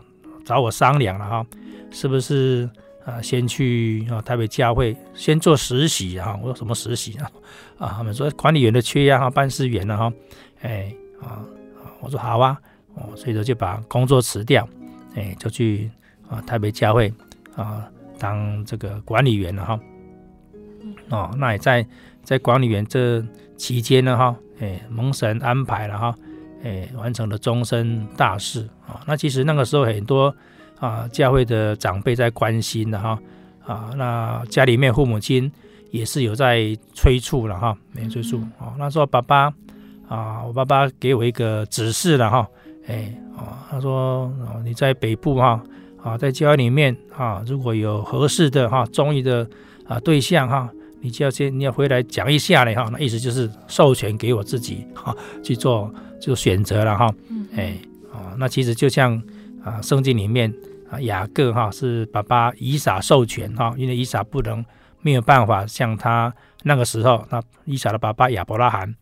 [0.46, 1.46] 找我商量了哈，
[1.89, 2.70] 是不是
[3.06, 6.38] 啊，先去啊台北教会先做实习啊？
[6.41, 7.32] 我说什么实习啊？
[7.80, 10.13] 啊，他们说管理员的缺呀，哈，办事员了哈，
[10.62, 11.41] 哎啊，
[12.02, 12.60] 我说好啊，
[12.96, 14.67] 哦，所以说就把工作辞掉，
[15.15, 15.89] 哎，就去
[16.30, 17.12] 啊台北教会
[17.56, 17.88] 啊
[18.20, 19.80] 当这个管理员了哈，
[21.10, 21.86] 哦，那也在。
[22.28, 23.24] 在管理员这
[23.56, 26.13] 期间呢，哈，哎，蒙神安排了哈，
[26.62, 29.00] 哎，完成了终身大事啊。
[29.08, 30.36] 那其实那个时候很多
[30.78, 33.17] 啊，教会的长辈在关心的哈，
[33.65, 35.50] 啊，那家里面父母亲
[35.89, 38.76] 也是有在催促了哈，没催促啊。
[38.78, 39.54] 那时候爸爸
[40.10, 42.46] 啊，我爸爸给我一个指示了哈，
[42.88, 44.30] 哎，哦，他说
[44.65, 45.63] 你在北部哈，
[46.04, 49.50] 啊，在教会里面啊，如果有合适的哈，中意的
[49.88, 50.70] 啊对象哈。
[51.08, 55.89] 你就要先，你要回来讲一下嘞哈，那意思就是授权给我自己哈去做
[56.20, 57.10] 就选择了哈，
[57.56, 57.78] 哎
[58.12, 59.15] 啊，那其实就像
[59.63, 60.54] 啊圣经里面
[60.91, 64.63] 啊雅各哈是爸爸以撒授权哈，因为以撒不能
[65.00, 68.93] 没有办法像他那个时候，那以撒的爸爸亚伯拉罕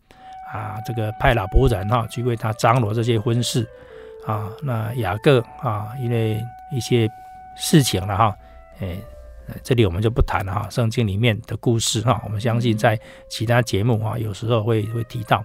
[0.52, 3.66] 啊这个派老仆人哈去为他张罗这些婚事
[4.24, 6.40] 啊，那雅各啊因为
[6.72, 7.08] 一些
[7.56, 8.36] 事情了哈，
[8.78, 8.96] 哎
[9.62, 10.68] 这里我们就不谈了哈。
[10.70, 15.44] 圣经里面的故事哈，我们相信在其他节目哈，有时候会会提到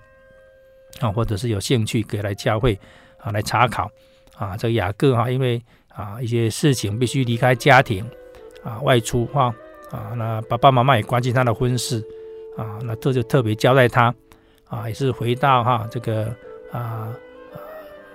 [1.00, 2.80] 啊，或者是有兴趣可以来教会
[3.18, 3.90] 啊来查考
[4.36, 4.58] 啊。
[4.58, 8.04] 这个雅各哈，因为啊一些事情必须离开家庭
[8.64, 9.54] 啊外出哈
[9.92, 12.04] 啊，那爸爸妈妈也关心他的婚事
[12.58, 14.14] 啊，那这就特别交代他
[14.68, 16.34] 啊，也是回到哈这个
[16.72, 17.14] 啊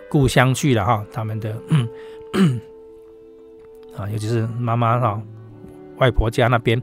[0.09, 1.51] 故乡去了哈，他们的
[3.97, 5.23] 啊，尤其是妈妈哈。
[5.99, 6.81] 外婆家那边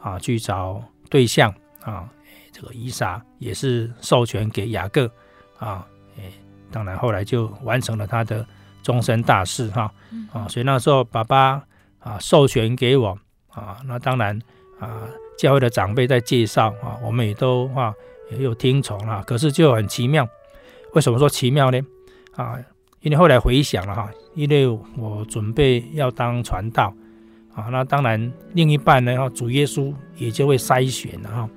[0.00, 1.52] 啊，去找对象
[1.82, 2.08] 啊，
[2.52, 5.10] 这个伊莎也是授权给雅各
[5.58, 6.32] 啊，诶，
[6.70, 8.46] 当然后来就完成了他的
[8.82, 9.90] 终身大事哈
[10.32, 11.62] 啊，所以那时候爸爸
[11.98, 14.38] 啊授权给我啊，那当然
[14.78, 15.02] 啊，
[15.38, 17.92] 教会的长辈在介绍啊，我们也都啊
[18.30, 20.28] 也有听从啊，可是就很奇妙，
[20.92, 21.80] 为什么说奇妙呢？
[22.34, 22.58] 啊，
[23.00, 26.92] 因为后来回想了哈，因为我准备要当传道。
[27.56, 31.48] 啊，那当然，另一半呢，哈，主耶稣也就会筛选了哈，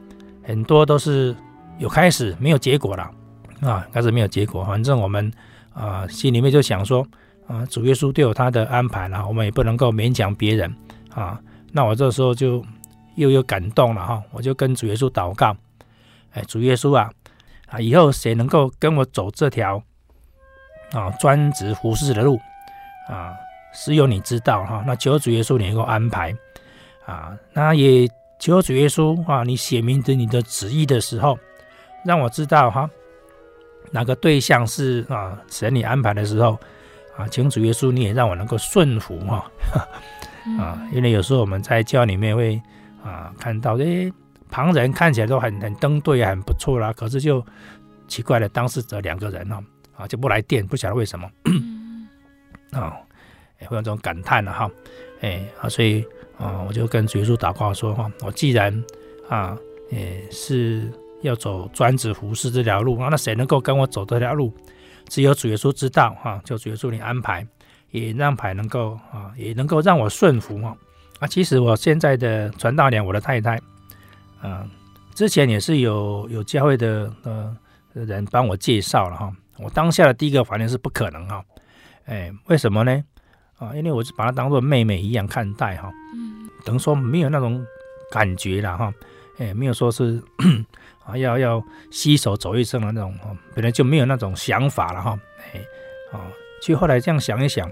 [0.42, 1.36] 很多都是
[1.78, 3.12] 有开始没有结果了，
[3.60, 5.30] 啊，开始没有结果，反正我们
[5.74, 7.06] 啊心里面就想说，
[7.48, 10.74] 啊，主耶稣都有他的安排了，我们也不能够勉强别人
[11.14, 11.38] 啊。
[11.74, 12.64] 那我这时候就
[13.16, 15.54] 又有感动了哈，我就跟主耶稣祷告，
[16.32, 17.12] 哎，主耶稣啊，
[17.68, 19.84] 啊，以后谁能够跟我走这条
[20.94, 22.40] 啊专职服侍的路
[23.10, 23.34] 啊？
[23.74, 26.36] 只有你知道哈，那求主耶稣你能够安排。
[27.06, 31.40] 啊，那也求主耶稣啊，你写明着你的旨意的时候，
[32.06, 32.88] 让我知道哈，
[33.90, 36.56] 哪个对象是啊神你安排的时候
[37.18, 39.52] 啊，请主耶稣你也让我能够顺服哈
[40.62, 42.62] 啊，因为有时候我们在教里面会
[43.04, 44.14] 啊看到诶，
[44.52, 47.44] 旁人看起来都很很登对很不错啦，可是就
[48.08, 49.64] 奇怪了当事者两个人哈
[49.98, 51.28] 啊就不来电，不晓得为什么。
[52.72, 52.96] 啊。
[53.62, 54.70] 也会有这种感叹了哈，
[55.22, 56.06] 哎啊，所以
[56.38, 58.84] 啊，我就跟主耶稣祷告说哈，我既然
[59.28, 59.58] 啊，
[59.90, 60.92] 也是
[61.22, 64.54] 要走专职服侍这条路，那谁能够跟我走这条路？
[65.08, 67.46] 只有主耶稣知道哈，就主耶稣你安排，
[67.92, 70.78] 也让牌能够啊，也能够让我顺服哈。
[71.20, 73.60] 啊，其实我现在的传道娘，我的太太，
[74.44, 74.70] 嗯，
[75.14, 77.58] 之前也是有有教会的呃
[77.94, 79.32] 人帮我介绍了哈。
[79.58, 81.44] 我当下的第一个反应是不可能哈，
[82.06, 83.04] 哎，为什么呢？
[83.60, 87.64] 啊，因为我是把她当做妹妹一样看待哈，嗯，等于说没有那种
[88.10, 88.94] 感觉了哈，
[89.38, 90.24] 哎，没有说是
[91.06, 95.20] 啊要要携手走一生的那种哈，本来就没有那种想法了哈，
[95.54, 95.60] 哎，
[96.18, 97.70] 啊，其实后来这样想一想，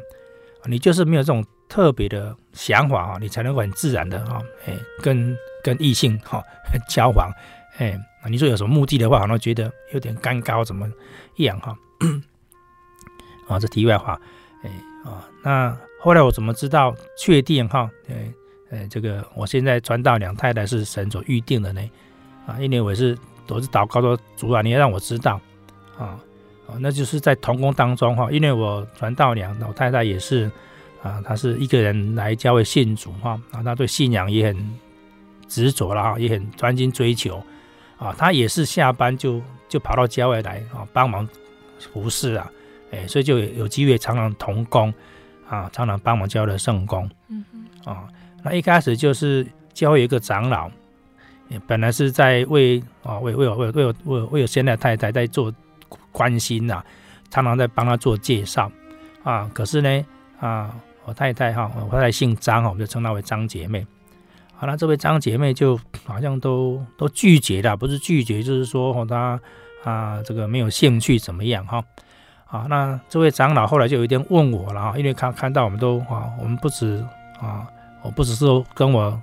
[0.65, 6.43] 你就是没有这种特别的想法哈，你才能够很自然的哈，哎，跟跟异性哈
[6.89, 7.31] 交往，
[7.77, 7.97] 哎，
[8.29, 10.85] 你说有什么目的的话，好像觉得有点尴尬怎么
[11.37, 11.73] 样哈，
[13.47, 14.19] 啊，这题外话。
[14.63, 14.71] 哎
[15.07, 17.89] 啊，那后来我怎么知道确定哈？
[18.09, 18.33] 哎
[18.69, 21.81] 哎，这个我现在传道娘太太是神所预定的呢？
[22.45, 25.39] 啊，因为我是我是祷告说主啊，你要让我知道
[25.97, 26.19] 啊
[26.67, 30.51] 啊，那就是在同工当中哈，因为我传道娘老太太也是
[31.01, 34.79] 啊，她是一个人来教会信主哈啊，她对信仰也很
[35.47, 37.41] 执着了哈，也很专心追求
[37.97, 41.25] 啊，她也是下班就就跑到教会来啊帮忙
[41.93, 42.51] 服侍啊。
[42.91, 44.93] 哎，所以就有机会常常同工
[45.49, 47.09] 啊，常常帮忙教的圣工。
[47.27, 48.07] 嗯哼，啊，
[48.43, 50.69] 那一开始就是教会有一个长老，
[51.65, 55.53] 本来是在为啊为为我为为我为为我现在太太在做
[56.11, 56.85] 关心呐、啊，
[57.29, 58.71] 常常在帮他做介绍
[59.23, 59.49] 啊。
[59.53, 60.05] 可是呢
[60.39, 60.75] 啊，
[61.05, 63.85] 我太太哈，我太太姓张哈，我们就称她为张姐妹。
[64.55, 69.39] 好、啊，那这位张姐妹就好像都都拒绝了，不是拒绝，就是说和她
[69.83, 71.83] 啊这个没有兴趣怎么样哈。
[72.47, 77.03] 啊，那这位长老后来就有一点问我了啊，因为看看到我们都啊，我们不止
[77.41, 77.67] 啊，
[78.01, 79.21] 我不只是跟我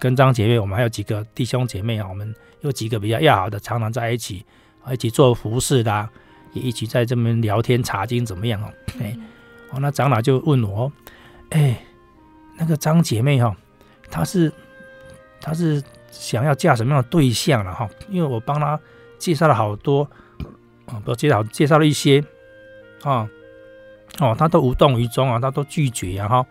[0.00, 4.44] 跟张姐妹，我们还有几个弟兄姐妹啊，我们有几个比较要好的，常常在一起
[4.82, 6.08] 啊，一起做服饰的，
[6.52, 8.68] 也一起在这边聊天查经怎么样啊？
[9.00, 9.16] 哎，
[9.70, 10.90] 哦，那长老就问我，
[11.50, 11.80] 哎，
[12.58, 13.54] 那个张姐妹哈，
[14.10, 14.52] 她是
[15.40, 17.88] 她是想要嫁什么样的对象了哈？
[18.08, 18.80] 因为我帮她
[19.16, 20.02] 介绍了好多
[20.86, 22.20] 啊，不介绍介绍了一些。
[23.04, 23.28] 啊，
[24.18, 26.46] 哦，他都无动于衷啊，他都拒绝啊，哈，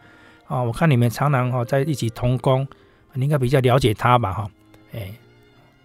[0.46, 2.66] 啊，我看你们常常哈在一起同工，
[3.14, 4.50] 你应该比较了解他吧，哈，
[4.94, 5.12] 哎，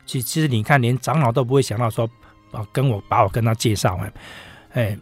[0.04, 2.08] 其其实你看，连长老都不会想到说，
[2.52, 4.12] 啊，跟我把我跟他介绍，哎
[4.72, 4.98] 哎，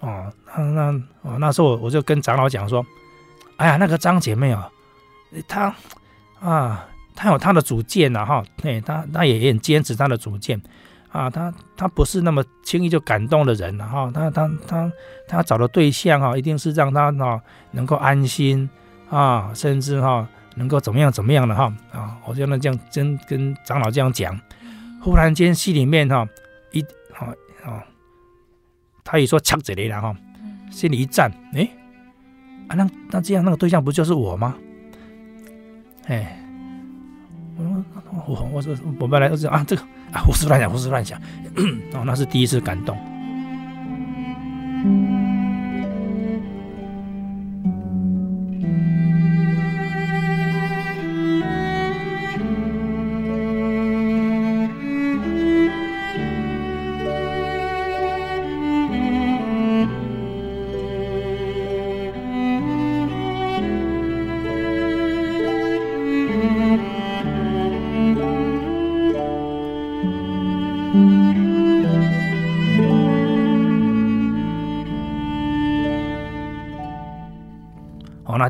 [0.00, 2.84] 哦，那那哦，那时候我我就跟长老讲说，
[3.56, 4.70] 哎呀，那个张姐妹啊，
[5.48, 5.74] 她
[6.40, 10.60] 啊，她有她的主见呐，哈，哎，她她也很坚持她的主见。
[11.14, 14.92] 啊，他他不是那么轻易就感动的人哈，他他他
[15.28, 17.40] 他找的对象哈，一定是让他哈
[17.70, 18.68] 能够安心
[19.08, 24.36] 啊，甚至哈能够怎么样怎么样的哈啊，我就那这样真跟长老这样讲，
[25.00, 26.26] 忽然间心里面哈
[26.72, 26.82] 一
[27.16, 27.30] 啊
[27.64, 27.84] 啊，
[29.04, 30.16] 他也说抢这里了哈，
[30.72, 31.70] 心里一颤，哎，
[32.66, 34.56] 啊那那这样那个对象不就是我吗？
[36.06, 36.43] 哎，
[37.56, 39.82] 我我我说我本来就是啊这个
[40.12, 41.18] 啊胡思乱想胡思乱想，
[41.92, 42.96] 哦那是第一次感动。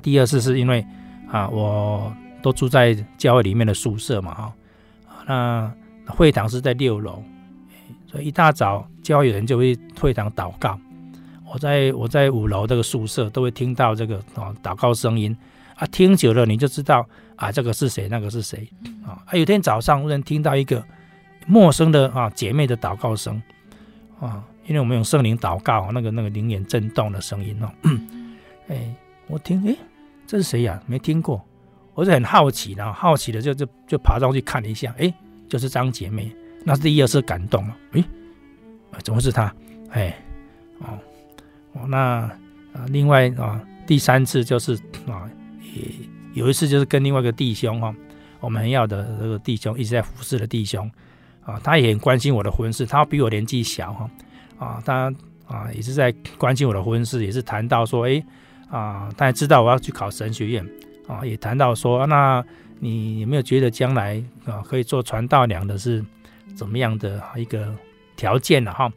[0.05, 0.84] 第二次是因为
[1.32, 4.52] 啊，我都住在教会里面的宿舍嘛，哈，
[5.26, 5.72] 那
[6.07, 7.22] 会堂是在六楼，
[8.07, 10.78] 所以一大早教会有人就会会堂祷告，
[11.50, 15.34] 我在我在五楼这个宿舍都会听到这个啊祷告声音
[15.76, 18.68] 啊，听久了你就知道啊这个是谁，那个是谁
[19.07, 19.24] 啊。
[19.24, 20.84] 啊，有天早上忽然听到一个
[21.46, 23.42] 陌生的啊姐妹的祷告声
[24.20, 27.70] 啊，因为我们用圣灵祷告，那个那个灵眼震动的声音哦，
[28.68, 28.94] 哎。
[29.26, 29.74] 我听，诶，
[30.27, 30.81] 这是谁呀？
[30.87, 31.45] 没听过，
[31.95, 35.12] 我就很好奇，然后好奇的就就就爬上去看了一下，诶，
[35.49, 38.05] 就是张姐妹，那是第二次感动了，诶，
[39.03, 39.55] 怎么是她？
[39.91, 40.16] 哎，
[40.79, 41.99] 哦，那
[42.72, 44.75] 啊，另外啊，第三次就是
[45.07, 45.29] 啊，
[46.33, 47.95] 有一次就是跟另外一个弟兄哈，
[48.41, 50.91] 我们很要的这个弟兄一直在服侍的弟兄
[51.45, 54.11] 啊，他也很关心我的婚事，他比我年纪小哈，
[54.59, 55.12] 啊，他
[55.47, 58.25] 啊也是在关心我的婚事，也是谈到说，诶。
[58.70, 60.66] 啊，大家知道我要去考神学院
[61.06, 62.44] 啊，也谈到说，那
[62.80, 66.04] 你有没有觉得将来啊可以做传道娘的是
[66.56, 67.72] 怎么样的一个
[68.16, 68.72] 条件呢？
[68.72, 68.90] 哈，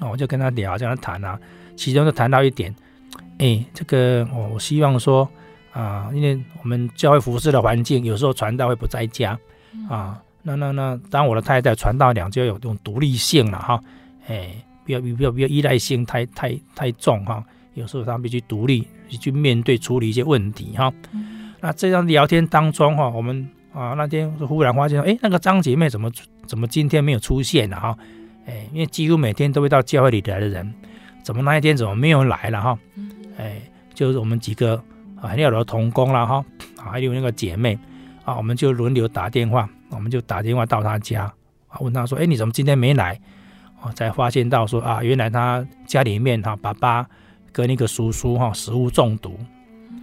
[0.00, 1.38] 哦，我就跟他聊，跟他谈啊，
[1.76, 2.74] 其中就谈到一点，
[3.38, 5.28] 哎，这个我希望说
[5.72, 9.38] 啊，因为我们教会服侍的环境，有时候传道会不在家
[9.88, 13.80] 啊，那那那，当我的太太传道娘就要有这种独立性了哈，
[14.26, 14.54] 哎，
[14.84, 17.42] 不要不要不要依赖性太太太重哈。
[17.74, 20.92] 有时候他们必须独立去面对处理一些问题哈。
[21.60, 26.10] 那这样聊天当中哈，我们啊那天忽然发现，哎，那个张姐妹怎么
[26.46, 27.96] 怎么今天没有出现了哈？
[28.46, 30.72] 哎，因为几乎每天都会到教会里来的人，
[31.22, 32.78] 怎么那一天怎么没有来了哈？
[33.38, 33.62] 哎，
[33.94, 34.76] 就是我们几个
[35.20, 36.44] 啊很有的同工了哈，
[36.76, 37.78] 还有那个姐妹
[38.24, 41.32] 啊，我们就轮流打电话，我们就打电话到她家
[41.68, 43.18] 啊，问她说，哎，你怎么今天没来？
[43.80, 47.06] 啊，才发现到说啊，原来她家里面哈，爸爸。
[47.54, 49.38] 跟那个叔叔哈食物中毒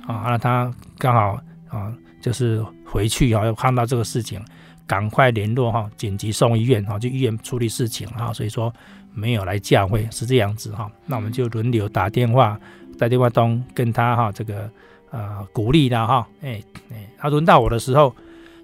[0.08, 1.38] 啊，那他刚好
[1.68, 4.42] 啊就是回去哈，又看到这个事情，
[4.88, 8.74] 赶快联络哈，紧急送医院哈，去医院处理事情哈，所以说
[9.14, 10.90] 没有来教会是这样子哈。
[11.06, 12.58] 那我们就轮流打电话，
[12.98, 14.72] 在电话中跟他哈这个
[15.10, 18.16] 呃鼓励的哈，哎哎，他轮到我的时候，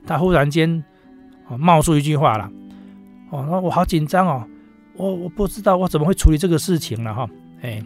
[0.05, 0.81] 他忽然间
[1.57, 2.49] 冒出一句话了，
[3.31, 4.47] 哦，那我好紧张哦，
[4.95, 7.29] 我我不知道我怎么会处理这个事情了哈，
[7.61, 7.83] 哎。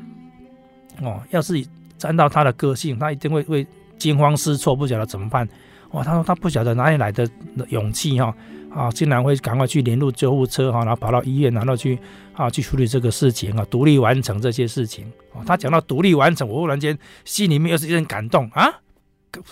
[1.01, 1.65] 哦，要是
[1.97, 3.65] 沾到他的个性，他一定会会
[3.97, 5.47] 惊慌失措，不晓得怎么办。
[5.91, 7.27] 哦，他说他不晓得哪里来的
[7.69, 8.33] 勇气哈，
[8.73, 11.99] 啊，竟然会赶快去联络救护车哈，然后跑到医院，然后去
[12.33, 15.05] 啊去处理这个事情啊，独立完成这些事情。
[15.33, 18.69] 哦，他讲到独立完成，我忽然间心里面又是一阵感动啊，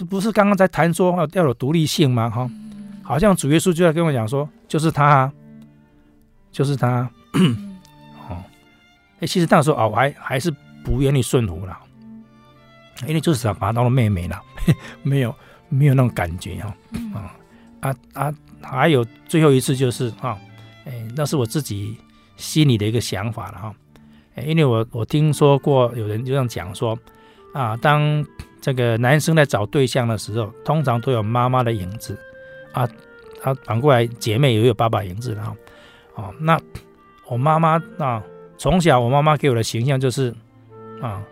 [0.10, 2.30] 不是刚刚在谈说要有独立性吗？
[2.30, 2.50] 哈，
[3.04, 5.32] 好像主耶稣就在跟我讲说，就是他，
[6.52, 7.10] 就是他。
[8.30, 8.38] 哦，
[9.20, 10.54] 哎，其实那时候啊，我还还是。
[10.90, 11.78] 不愿意顺服了，
[13.08, 14.42] 因为就是想把他当做妹妹了，
[15.04, 15.34] 没有
[15.70, 16.76] 没有那种感觉哈
[17.14, 17.36] 啊
[17.80, 18.34] 啊啊！
[18.60, 20.36] 还有最后一次就是哈，
[20.86, 21.96] 哎，那是我自己
[22.38, 23.76] 心里的一个想法了哈。
[24.34, 26.98] 哎，因为我我听说过有人就这样讲说
[27.54, 28.26] 啊，当
[28.60, 32.20] 这个男生在找对象的时候，通常都有妈妈的影子
[32.74, 32.90] 啊
[33.44, 35.56] 啊，反过来姐妹也有爸爸影子了哈。
[36.16, 36.60] 哦，那
[37.28, 38.24] 我妈妈啊，
[38.58, 40.34] 从小我妈妈给我的形象就是。
[41.02, 41.24] 啊，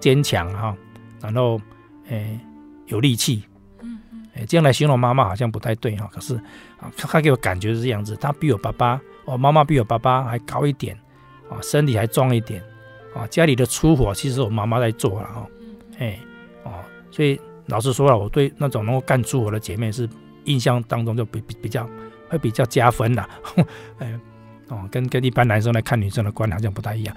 [0.00, 0.76] 坚强哈，
[1.20, 1.60] 然后，
[2.08, 2.38] 诶，
[2.86, 3.42] 有力气，
[3.80, 3.98] 嗯
[4.34, 6.08] 诶，这样来形容妈妈好像不太对哈。
[6.12, 6.36] 可是，
[6.78, 10.96] 啊，他给我感觉是这样子，他比我爸爸，我妈妈比我爸爸还高一点，
[11.50, 12.62] 啊，身体还壮一点，
[13.14, 15.46] 啊，家里的粗活其实我妈妈在做了哈，
[15.98, 16.18] 哎，
[16.64, 20.08] 哦，所以老实说了，我对那种能够干粗活的姐妹是
[20.44, 21.88] 印象当中就比比比较
[22.28, 23.28] 会比较加分的，
[23.98, 24.18] 哎，
[24.68, 27.16] 哦，跟跟一般男生来看女生的观好像不太一样。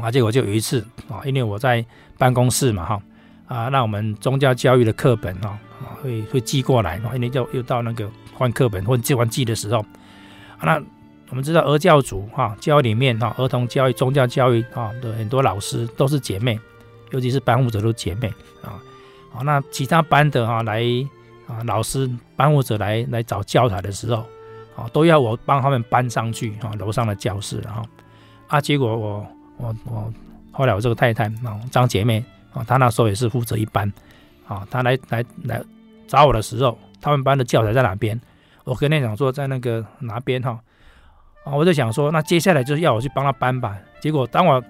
[0.00, 0.80] 啊，结果就有一次
[1.10, 1.84] 啊，因为我在
[2.16, 3.02] 办公室嘛，哈
[3.46, 9.80] 啊，那我们宗教教育的课本哈啊会会寄过来，因为又又到那个换课本或者换季的时候，
[10.58, 10.82] 啊，那
[11.28, 16.58] 我们知道儿教组哈教里面哈儿童教育、宗教教育啊的很多老师都是姐妹，
[17.10, 18.32] 尤其是班务者都是姐妹
[18.62, 18.80] 啊，
[19.34, 20.82] 啊，那其他班的哈来
[21.46, 24.26] 啊老师班务者来来找教材的时候，
[24.76, 27.82] 啊都要我帮他们搬上去啊楼上的教室，哈
[28.46, 29.26] 啊结果我
[29.62, 30.12] 我我
[30.50, 32.22] 后来我这个太太啊张姐妹。
[32.54, 33.90] 啊，她那时候也是负责一班，
[34.46, 35.62] 啊，她来来来
[36.06, 38.20] 找我的时候，他们班的教材在哪边？
[38.64, 40.60] 我跟他讲说在那个哪边哈，
[41.44, 43.74] 啊，我就想说，那接下来就是要我去帮他搬吧。
[44.02, 44.62] 结果当我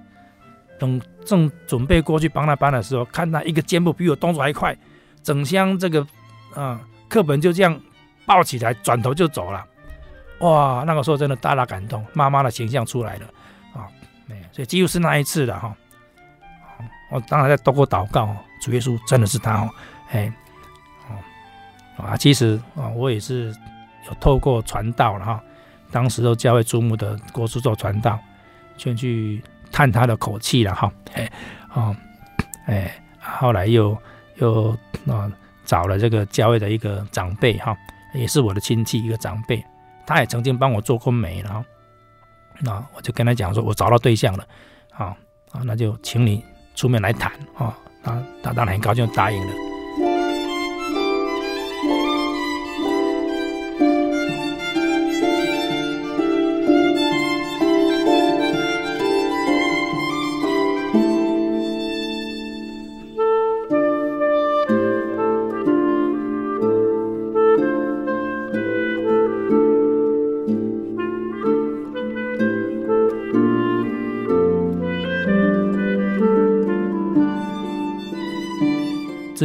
[0.79, 4.79] 等正准备过去帮他搬的时候，看他一个肩部比我动作还快，
[5.21, 6.07] 整箱这个
[6.55, 7.81] 啊课本就这样
[8.25, 9.67] 抱起来，转头就走了。
[10.39, 13.27] 哇，那个时候真的大大感动，妈妈的形象出来了
[14.53, 15.75] 所以几乎是那一次的哈。
[17.11, 19.71] 我当然在透过祷告，主耶稣真的是他哦，
[20.11, 20.33] 哎，
[21.99, 23.55] 哦啊，其实啊，我也是
[24.07, 25.45] 有透过传道了哈，
[25.91, 28.19] 当时都教会注目的郭叔做传道，
[28.79, 31.31] 先去探他的口气了哈，哎，
[31.75, 31.95] 哦，
[32.65, 33.95] 哎，后来又
[34.37, 34.71] 又
[35.07, 35.31] 啊
[35.67, 37.77] 找了这个教会的一个长辈哈，
[38.15, 39.63] 也是我的亲戚一个长辈，
[40.07, 41.63] 他也曾经帮我做过媒了，
[42.63, 44.47] 那我就跟他讲说，我找到对象了，
[44.93, 45.17] 啊
[45.51, 46.43] 啊，那就请你。
[46.75, 49.72] 出面来谈啊，他他当然很高兴答应了。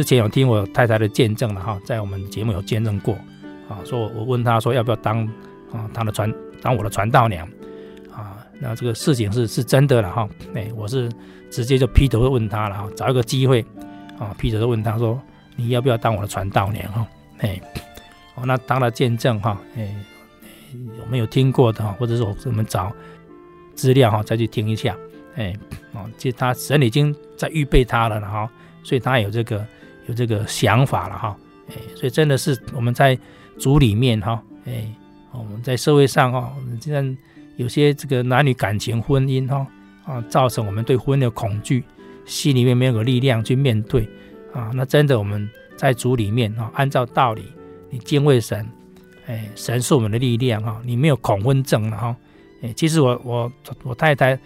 [0.08, 3.14] 前有听我太太的见证了哈，在我们节目有见证过
[3.68, 5.22] 啊，说我我问他说要不要当
[5.70, 6.32] 啊他的传
[6.62, 7.46] 当我的传道娘
[8.10, 11.12] 啊，那这个事情是是真的了哈，哎，我是
[11.50, 13.62] 直接就劈头就问他了哈，找一个机会
[14.18, 15.20] 啊，劈头就问他说
[15.56, 17.06] 你要不要当我的传道娘哈，
[17.40, 17.60] 哎，
[18.34, 19.94] 哦那当了见证哈，哎，
[20.72, 22.90] 有没有听过的哈，或者是我们找
[23.74, 24.96] 资料哈再去听一下，
[25.36, 25.54] 哎，
[25.92, 28.50] 哦，其实他神已经在预备他了了哈，
[28.82, 29.62] 所以他有这个。
[30.08, 31.36] 有这个想法了哈，
[31.68, 33.16] 哎，所以真的是我们在
[33.58, 34.90] 主里面哈，哎，
[35.32, 37.16] 我们在社会上哈，既然
[37.56, 39.66] 有些这个男女感情、婚姻哈
[40.04, 41.84] 啊，造成我们对婚姻的恐惧，
[42.24, 44.08] 心里面没有个力量去面对
[44.54, 47.42] 啊，那真的我们在主里面哈，按照道理，
[47.90, 48.66] 你敬畏神，
[49.26, 52.16] 哎，神是我们的力量哈，你没有恐婚症了哈，
[52.62, 53.52] 哎，其实我我
[53.82, 54.38] 我太太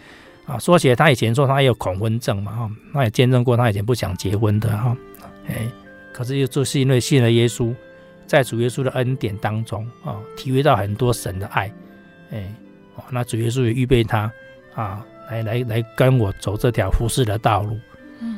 [0.44, 4.96] 啊，说起来她以前说她也有恐婚症嘛哈，她也见证过她以前不想结婚的哈。
[5.48, 5.66] 哎，
[6.12, 7.74] 可是又就是因为信了耶稣，
[8.26, 11.72] 在主耶稣的恩典当中啊，体会到很多神的爱，
[12.30, 12.54] 哎，
[12.94, 14.30] 哦，那主耶稣也预备他
[14.74, 17.76] 啊，来来来跟我走这条服侍的道路，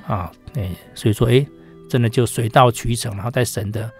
[0.07, 1.46] 啊，哎，所以说，哎，
[1.88, 3.90] 真的就水到渠成，然后在神的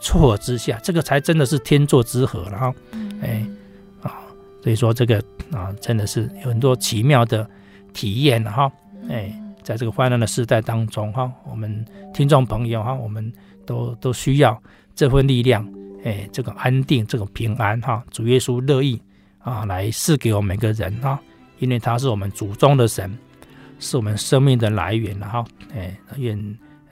[0.00, 2.74] 撮合之下，这个才真的是天作之合然后，
[3.20, 3.46] 哎，
[4.02, 4.22] 啊，
[4.62, 7.48] 所以说这个啊，真的是有很多奇妙的
[7.92, 8.72] 体验哈，
[9.10, 9.38] 哎。
[9.64, 13.32] 在这个患难的时代当中，哈，我们听众朋友，哈，我们
[13.64, 14.62] 都都需要
[14.94, 15.66] 这份力量，
[16.04, 19.00] 哎，这个安定，这个平安，哈，主耶稣乐意
[19.38, 21.18] 啊，来赐给我们每个人，哈，
[21.60, 23.10] 因为他是我们祖宗的神，
[23.78, 25.42] 是我们生命的来源，哈，
[25.74, 26.38] 哎，愿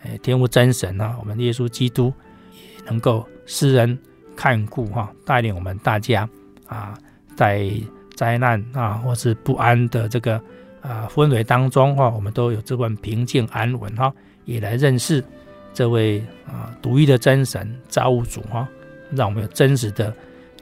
[0.02, 2.10] 哎天父真神啊，我们耶稣基督
[2.52, 3.96] 也能够施恩
[4.34, 6.26] 看顾，哈，带领我们大家
[6.66, 6.96] 啊，
[7.36, 7.70] 在
[8.16, 10.42] 灾难啊或是不安的这个。
[10.82, 14.12] 啊，氛围当中哈，我们都有这份平静安稳哈，
[14.44, 15.24] 也来认识
[15.72, 18.68] 这位啊独一的真神造物主哈，
[19.12, 20.12] 让我们有真实的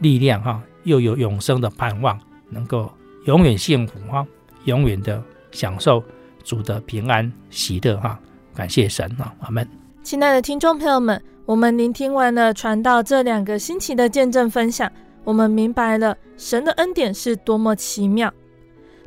[0.00, 2.92] 力量哈，又有永生的盼望，能够
[3.24, 4.26] 永远幸福哈，
[4.64, 6.04] 永远的享受
[6.44, 8.20] 主的平安喜乐哈，
[8.54, 9.66] 感谢神啊，阿门。
[10.02, 14.90] 亲爱的听众朋友们，我们聆听完了传道这两个星期的见证分享，
[15.24, 18.32] 我们明白了神的恩典是多么奇妙。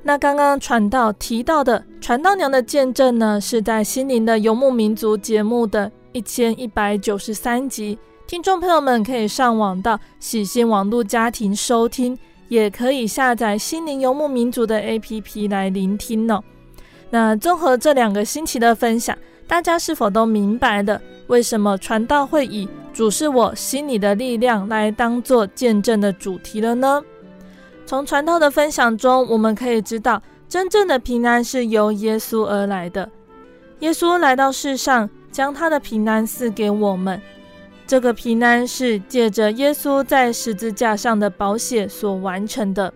[0.05, 7.97] 那刚刚传道提到的传道娘的见证呢，是在心灵的游牧民族节目的一千一百九十三集，
[8.27, 16.43] 听众朋友们可以上网到喜信网络家庭收听，也可以下载心灵游牧民族的 APP 来聆听、哦。
[17.09, 27.01] 那综合这两个星期的分享，大家是否都明白了为什么传道会以“主是我心里的力量”来当做见证的主题了呢？
[27.85, 33.09] 从传道的分享中，我们可以知道，真正的平安是由耶稣而来的。
[33.79, 37.21] 耶稣来到世上，将他的平安赐给我们。
[37.85, 42.93] 这个平安是借着耶稣在十字架上的宝血所完成的。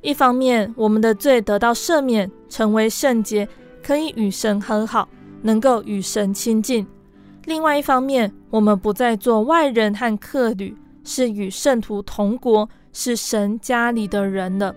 [0.00, 3.46] 一方面，我们的罪得到赦免，成为圣洁，
[3.82, 5.08] 可以与神和好，
[5.42, 6.86] 能够与神亲近；
[7.44, 10.74] 另外一方面，我们不再做外人和客旅，
[11.04, 14.74] 是与圣徒同国，是神家里的人了，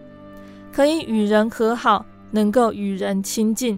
[0.72, 3.78] 可以与人和好，能够与人亲近。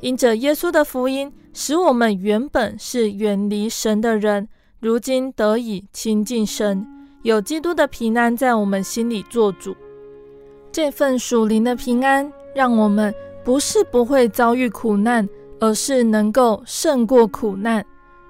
[0.00, 6.86] 因着耶稣的福音，使我们原本是远离神的人，如今得以亲近神，
[7.22, 9.74] 有基督的平安在我们心里做主。
[10.70, 15.26] 这份属灵的平安，让我们不是不会遭遇苦难，
[15.58, 17.82] 而是能够胜过苦难；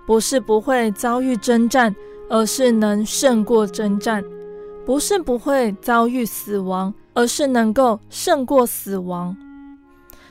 [0.06, 1.94] 不是不会遭遇征战，
[2.30, 4.22] 而是能胜过征战；
[4.86, 9.36] 不是不会遭遇死亡，而是能够胜过死亡。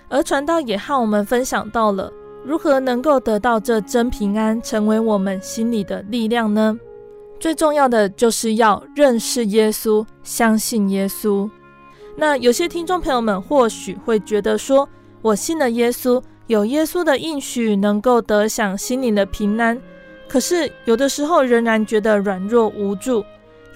[0.07, 2.11] 而传道也和我们分享到了
[2.45, 6.79] 如何能够得到这真平安，成为我们心里的力量呢？
[7.37, 11.49] 最重要的就是要认识耶稣，相信耶稣。
[12.15, 14.87] 那有些听众朋友们或许会觉得说，
[15.21, 19.77] 我信了耶稣，有耶稣的应许，能够得享心灵的平安。
[20.29, 23.23] 可是有的时候仍然觉得软弱无助，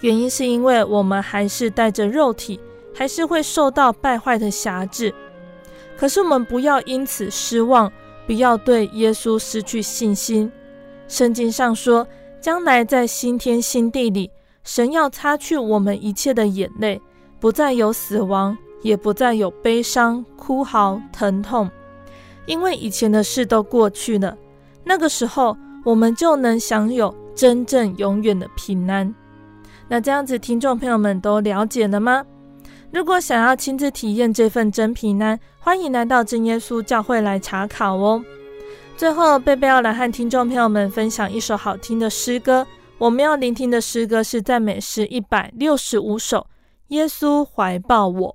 [0.02, 2.60] 原因是因为我们还是带着肉体，
[2.94, 5.14] 还是会受到败坏的辖制。
[5.98, 7.92] 可是我们不要因此失望，
[8.26, 10.50] 不要对耶稣失去信心。
[11.08, 12.08] 圣经上说，
[12.40, 14.32] 将来在新天新地里，
[14.64, 17.02] 神要擦去我们一切的眼泪，
[17.40, 21.70] 不再有死亡，也不再有悲伤、哭嚎、疼痛，
[22.46, 24.38] 因为以前的事都过去了。
[24.86, 29.14] 那个时候，我们就能享有真正永远的平安。
[29.90, 32.24] 那这样子，听众朋友们都了解了吗？
[32.92, 38.24] 如果想要亲自体验这份真平安，欢迎来到真耶稣教会来查考哦。
[38.96, 42.66] 最后，贝贝要来和听众朋友们分享一首好听的诗歌。
[42.98, 46.40] 我们要聆听的诗歌是赞美诗一百六十五首，
[46.90, 48.30] 《耶稣怀抱我》。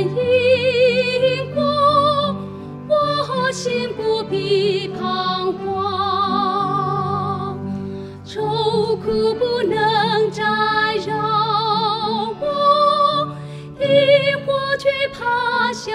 [0.00, 2.36] 因火
[2.88, 5.68] 我心不必彷徨
[8.24, 10.44] 愁苦不能再
[11.04, 11.16] 绕
[12.40, 13.36] 我
[13.80, 13.86] 萤
[14.46, 15.90] 火惧怕消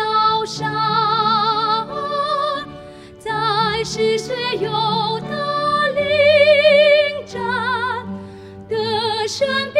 [0.45, 0.73] 散
[3.19, 4.69] 在世岁有
[5.21, 6.03] 大灵
[7.25, 7.41] 战
[8.67, 9.79] 得胜必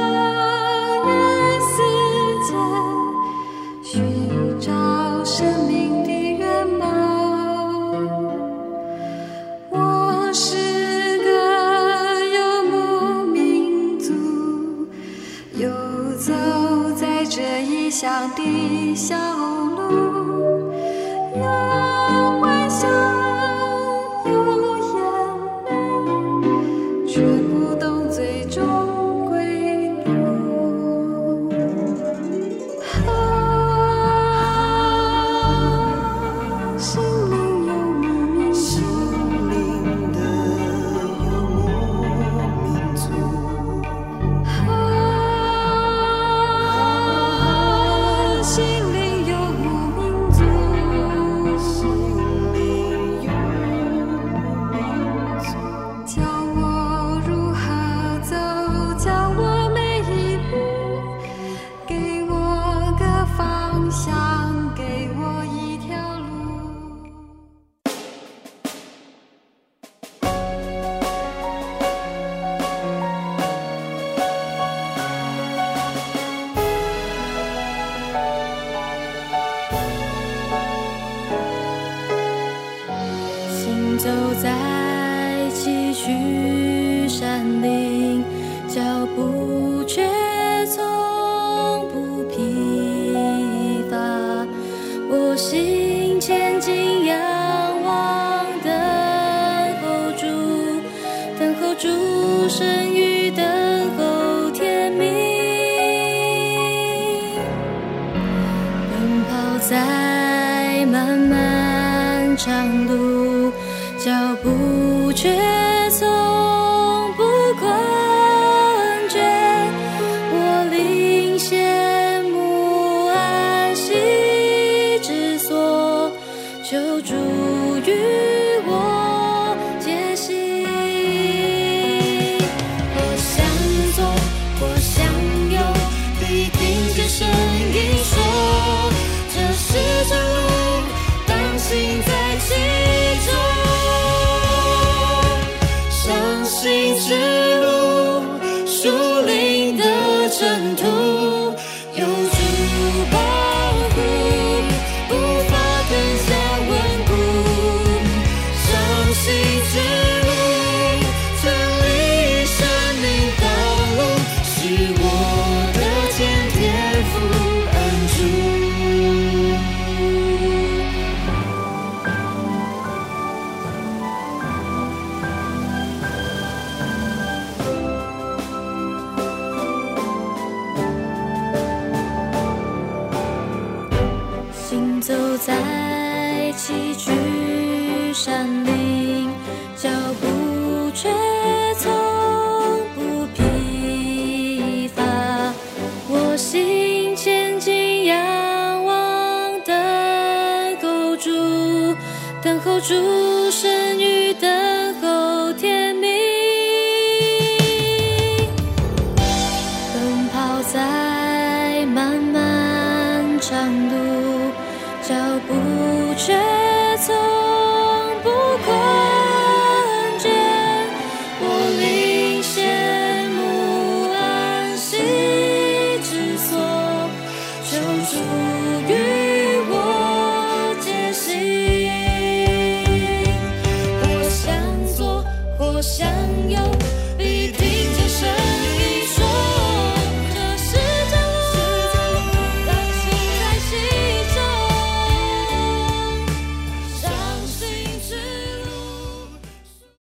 [18.01, 20.73] 乡的小路，
[21.35, 23.20] 有欢笑。